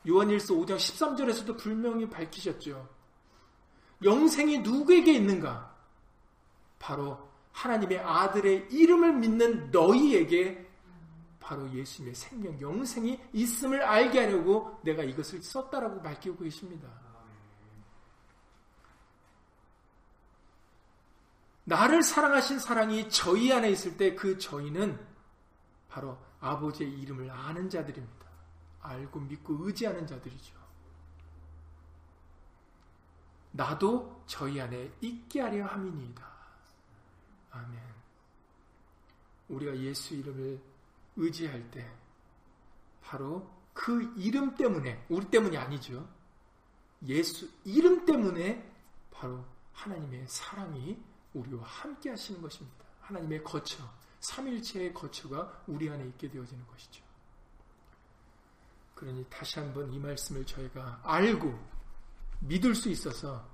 요한일서 0.07 0.55
5장 0.55 0.77
13절에서도 0.77 1.59
분명히 1.59 2.09
밝히셨죠. 2.09 2.89
영생이 4.03 4.59
누구에게 4.59 5.15
있는가? 5.15 5.75
바로 6.79 7.29
하나님의 7.53 8.01
아들의 8.01 8.69
이름을 8.71 9.15
믿는 9.15 9.71
너희에게 9.71 10.69
바로 11.41 11.71
예수님의 11.73 12.15
생명, 12.15 12.61
영생이 12.61 13.21
있음을 13.33 13.83
알게 13.83 14.19
하려고 14.21 14.79
내가 14.83 15.03
이것을 15.03 15.43
썼다라고 15.43 16.03
밝히고 16.03 16.43
계십니다. 16.43 16.89
나를 21.65 22.03
사랑하신 22.03 22.59
사랑이 22.59 23.09
저희 23.09 23.53
안에 23.53 23.71
있을 23.71 23.97
때 23.97 24.15
그 24.15 24.39
저희는 24.39 25.14
바로 25.95 26.19
아버지의 26.41 26.91
이름을 26.91 27.31
아는 27.31 27.71
자들입니다. 27.71 28.27
알고 28.81 29.21
믿고 29.21 29.65
의지하는 29.65 30.05
자들이죠. 30.05 30.53
나도 33.53 34.25
저희 34.27 34.61
안에 34.61 34.91
있게 35.01 35.41
하려 35.41 35.67
함이니이다. 35.67 36.29
아멘. 37.53 37.81
우리가 39.51 39.77
예수 39.79 40.17
이름을 40.17 40.61
의지할 41.15 41.71
때 41.71 41.89
바로 43.01 43.49
그 43.73 44.13
이름 44.17 44.57
때문에 44.57 45.07
우리 45.09 45.25
때문이 45.31 45.57
아니죠. 45.57 46.09
예수 47.07 47.49
이름 47.65 48.05
때문에 48.05 48.69
바로 49.13 49.45
하나님의 49.73 50.27
사랑이 50.27 51.01
우리와 51.35 51.63
함께 51.63 52.11
하시는 52.11 52.43
것입니다. 52.43 52.85
하나님의 53.03 53.45
거처, 53.45 53.89
삼일체의 54.25 54.95
거처가 54.95 55.65
우리 55.67 55.89
안에 55.91 56.07
있게 56.09 56.29
되어지는 56.29 56.67
것이죠. 56.67 57.05
그러니 58.95 59.25
다시 59.29 59.59
한번 59.59 59.93
이 59.93 59.99
말씀을 59.99 60.45
저희가 60.47 61.01
알고 61.03 61.59
믿을 62.41 62.75
수 62.75 62.89
있어서 62.89 63.47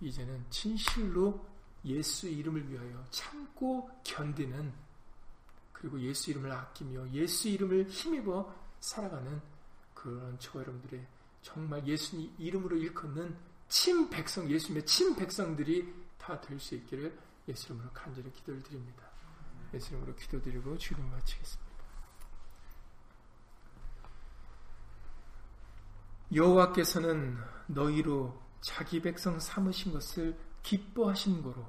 이제는 0.00 0.44
진실로 0.50 1.44
예수 1.84 2.28
이름을 2.28 2.70
위하여 2.70 3.04
참고 3.10 3.90
견디는 4.04 4.72
그리고 5.72 6.00
예수 6.00 6.30
이름을 6.30 6.50
아끼며 6.52 7.10
예수 7.12 7.48
이름을 7.48 7.88
힘입어 7.88 8.54
살아가는 8.80 9.40
그런 9.94 10.36
저 10.38 10.58
여러분들의 10.60 11.06
정말 11.42 11.86
예수님 11.86 12.34
이름으로 12.38 12.76
일컫는 12.76 13.36
친 13.68 14.08
백성, 14.10 14.48
예수님의 14.48 14.86
친 14.86 15.16
백성들이 15.16 15.92
다 16.18 16.40
될 16.40 16.58
수 16.58 16.74
있기를 16.76 17.16
예수 17.48 17.66
이름으로 17.66 17.90
간절히 17.92 18.32
기도를 18.32 18.62
드립니다. 18.62 19.05
예수 19.74 19.90
이름으로 19.90 20.14
기도드리고 20.14 20.78
주님 20.78 21.10
마치겠습니다. 21.10 21.66
여호와께서는 26.34 27.38
너희로 27.68 28.42
자기 28.60 29.00
백성 29.00 29.38
삼으신 29.38 29.92
것을 29.92 30.38
기뻐하신 30.62 31.42
거로 31.42 31.66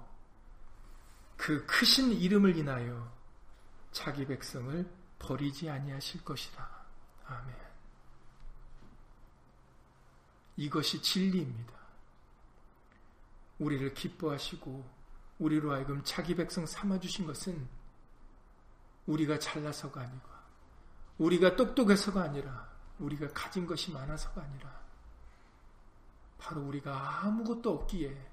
그 1.35 1.65
크신 1.67 2.11
이름을 2.11 2.57
인하여 2.57 3.15
자기 3.91 4.25
백성을 4.25 4.89
버리지 5.19 5.69
아니하실 5.69 6.23
것이라. 6.23 6.85
아멘. 7.25 7.55
이것이 10.57 11.01
진리입니다. 11.01 11.73
우리를 13.59 13.93
기뻐하시고 13.93 14.97
우리로 15.39 15.71
하여금 15.71 16.03
자기 16.03 16.35
백성 16.35 16.65
삼아 16.65 16.99
주신 16.99 17.27
것은 17.27 17.67
우리가 19.07 19.39
잘나서가 19.39 20.01
아니고 20.01 20.29
우리가 21.17 21.55
똑똑해서가 21.55 22.21
아니라 22.21 22.69
우리가 22.99 23.29
가진 23.33 23.65
것이 23.65 23.91
많아서가 23.91 24.41
아니라 24.41 24.79
바로 26.37 26.61
우리가 26.61 27.23
아무것도 27.23 27.71
없기에 27.71 28.31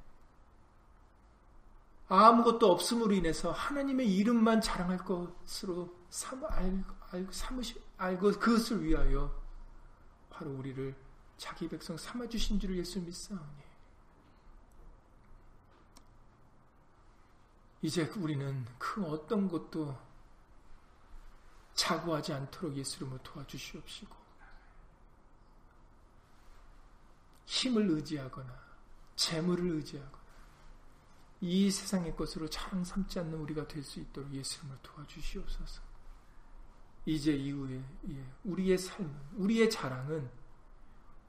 아무것도 2.08 2.70
없음으로 2.70 3.14
인해서 3.14 3.50
하나님의 3.50 4.14
이름만 4.14 4.60
자랑할 4.60 4.98
것으로 4.98 6.04
삼, 6.10 6.44
알고, 6.44 6.94
알고, 7.10 7.32
삼으시, 7.32 7.82
알고 7.96 8.32
그것을 8.32 8.84
위하여 8.84 9.34
바로 10.28 10.50
우리를 10.50 10.94
자기 11.38 11.68
백성 11.68 11.96
삼아주신 11.96 12.60
줄을 12.60 12.76
예수 12.76 13.00
믿사오니. 13.00 13.64
이제 17.82 18.04
우리는 18.16 18.64
그 18.78 19.04
어떤 19.04 19.48
것도 19.48 19.96
자고하지 21.74 22.32
않도록 22.32 22.76
예수 22.76 22.98
이름으로 22.98 23.22
도와주시옵시고 23.22 24.16
힘을 27.46 27.90
의지하거나 27.90 28.64
재물을 29.16 29.70
의지하거나 29.76 30.24
이 31.40 31.70
세상의 31.70 32.16
것으로 32.16 32.48
자랑 32.48 32.84
삼지 32.84 33.18
않는 33.18 33.34
우리가 33.34 33.68
될 33.68 33.82
수 33.82 34.00
있도록 34.00 34.32
예수님을 34.32 34.78
도와주시옵소서. 34.82 35.82
이제 37.06 37.34
이후에 37.36 37.84
예, 38.08 38.24
우리의 38.44 38.78
삶은 38.78 39.14
우리의 39.34 39.68
자랑은 39.68 40.30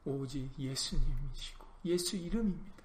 오직 0.06 0.50
예수님이시고 0.58 1.66
예수 1.86 2.16
이름입니다. 2.16 2.84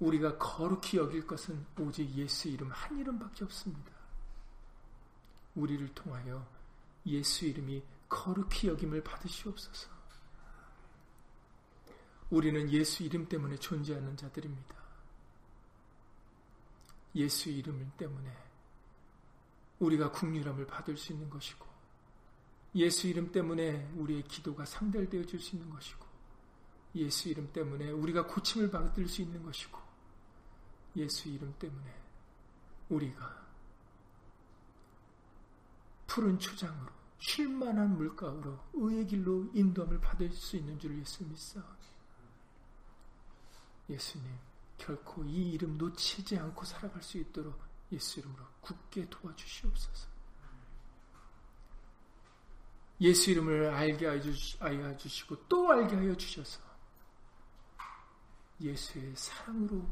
우리가 0.00 0.38
거룩히 0.38 0.98
여길 0.98 1.26
것은 1.26 1.66
오직 1.78 2.08
예수 2.14 2.48
이름 2.48 2.70
한 2.70 2.98
이름밖에 2.98 3.44
없습니다. 3.44 3.95
우리를 5.56 5.94
통하여 5.94 6.46
예수 7.06 7.46
이름이 7.46 7.82
거룩히 8.08 8.68
여김을 8.68 9.02
받으시옵소서. 9.02 9.90
우리는 12.30 12.70
예수 12.70 13.02
이름 13.02 13.28
때문에 13.28 13.56
존재하는 13.56 14.16
자들입니다. 14.16 14.76
예수 17.14 17.50
이름 17.50 17.92
때문에 17.96 18.36
우리가 19.78 20.10
국률함을 20.10 20.66
받을 20.66 20.96
수 20.96 21.12
있는 21.12 21.30
것이고 21.30 21.66
예수 22.74 23.06
이름 23.06 23.32
때문에 23.32 23.90
우리의 23.94 24.22
기도가 24.24 24.64
상달되어 24.64 25.24
줄 25.24 25.40
수 25.40 25.56
있는 25.56 25.70
것이고 25.70 26.04
예수 26.96 27.28
이름 27.28 27.50
때문에 27.52 27.90
우리가 27.90 28.26
고침을 28.26 28.70
받을 28.70 29.08
수 29.08 29.22
있는 29.22 29.42
것이고 29.42 29.78
예수 30.96 31.28
이름 31.28 31.54
때문에 31.58 31.94
우리가 32.88 33.45
푸른 36.06 36.38
초장으로 36.38 36.92
쉴만한 37.18 37.96
물가로 37.96 38.58
의의 38.74 39.06
길로 39.06 39.50
인도함을 39.54 40.00
받을 40.00 40.30
수 40.30 40.56
있는 40.56 40.78
줄 40.78 40.98
예수 40.98 41.24
믿사오니 41.24 41.86
예수님 43.88 44.26
결코 44.78 45.24
이 45.24 45.52
이름 45.52 45.78
놓치지 45.78 46.38
않고 46.38 46.64
살아갈 46.64 47.02
수 47.02 47.18
있도록 47.18 47.58
예수 47.92 48.20
이름으로 48.20 48.44
굳게 48.60 49.08
도와주시옵소서. 49.08 50.08
예수 53.00 53.30
이름을 53.30 53.70
알게 53.70 54.06
하여 54.06 54.96
주시고 54.96 55.48
또 55.48 55.70
알게 55.70 55.96
하여 55.96 56.14
주셔서 56.16 56.60
예수의 58.60 59.14
사랑으로 59.16 59.86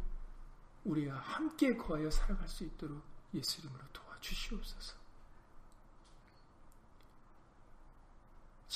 우리와 0.85 1.19
함께 1.19 1.77
거하여 1.77 2.11
살아갈 2.11 2.49
수 2.49 2.65
있도록 2.65 3.03
예수 3.35 3.61
이름으로 3.61 3.85
도와주시옵소서. 3.93 5.04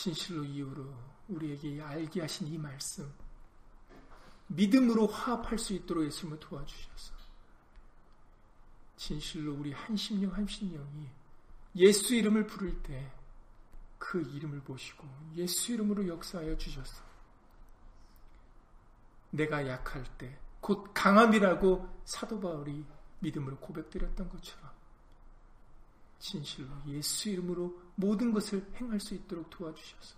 진실로 0.01 0.45
이후로 0.45 0.85
우리에게 1.29 1.83
알게 1.83 2.21
하신 2.21 2.47
이 2.47 2.57
말씀 2.59 3.13
믿음으로 4.47 5.07
화합할 5.09 5.59
수 5.59 5.75
있도록 5.75 6.05
예수님을 6.07 6.39
도와주셔서 6.39 7.15
진실로 8.97 9.55
우리 9.55 9.73
한 9.73 9.97
심령 9.97 10.33
한 10.33 10.47
심령이 10.47 11.09
예수 11.77 12.15
이름을 12.15 12.47
부를 12.47 12.83
때 12.83 13.13
그 13.99 14.23
이름을 14.23 14.61
보시고 14.61 15.07
예수 15.37 15.73
이름으로 15.73 16.07
역사하여 16.07 16.57
주셔서 16.57 17.03
내가 19.31 19.67
약할 19.67 20.05
때 20.17 20.39
곧 20.61 20.93
강함이라고 20.93 22.03
사도 22.05 22.41
바울이 22.41 22.85
믿음으로 23.21 23.57
고백드렸던 23.59 24.29
것처럼 24.29 24.68
진실로 26.19 26.69
예수 26.87 27.29
이름으로 27.31 27.81
모든 27.95 28.33
것을 28.33 28.67
행할 28.75 28.99
수 29.01 29.15
있도록 29.15 29.51
도와주셔서 29.51 30.17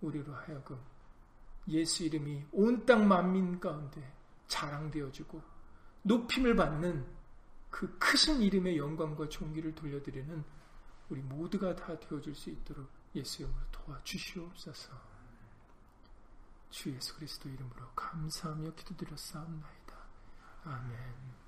우리로 0.00 0.34
하여금 0.34 0.78
예수 1.68 2.04
이름이 2.04 2.46
온 2.52 2.86
땅 2.86 3.06
만민 3.06 3.60
가운데 3.60 4.14
자랑되어지고 4.46 5.42
높임을 6.02 6.56
받는 6.56 7.06
그 7.70 7.98
크신 7.98 8.40
이름의 8.40 8.78
영광과 8.78 9.28
존귀를 9.28 9.74
돌려드리는 9.74 10.44
우리 11.10 11.20
모두가 11.20 11.76
다 11.76 11.98
되어줄 11.98 12.34
수 12.34 12.50
있도록 12.50 12.88
예수 13.14 13.42
이름으로 13.42 13.64
도와주시옵소서. 13.70 14.92
주 16.70 16.94
예수 16.94 17.14
그리스도 17.16 17.48
이름으로 17.48 17.88
감사하며 17.94 18.74
기도드렸사옵나이다. 18.74 19.96
아멘. 20.64 21.47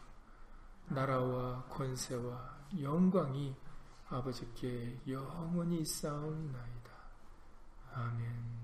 나라와 0.93 1.63
권세와 1.69 2.59
영광이 2.81 3.55
아버지께 4.09 4.99
영원히 5.07 5.85
쌓옵나이다. 5.85 6.91
아멘. 7.93 8.61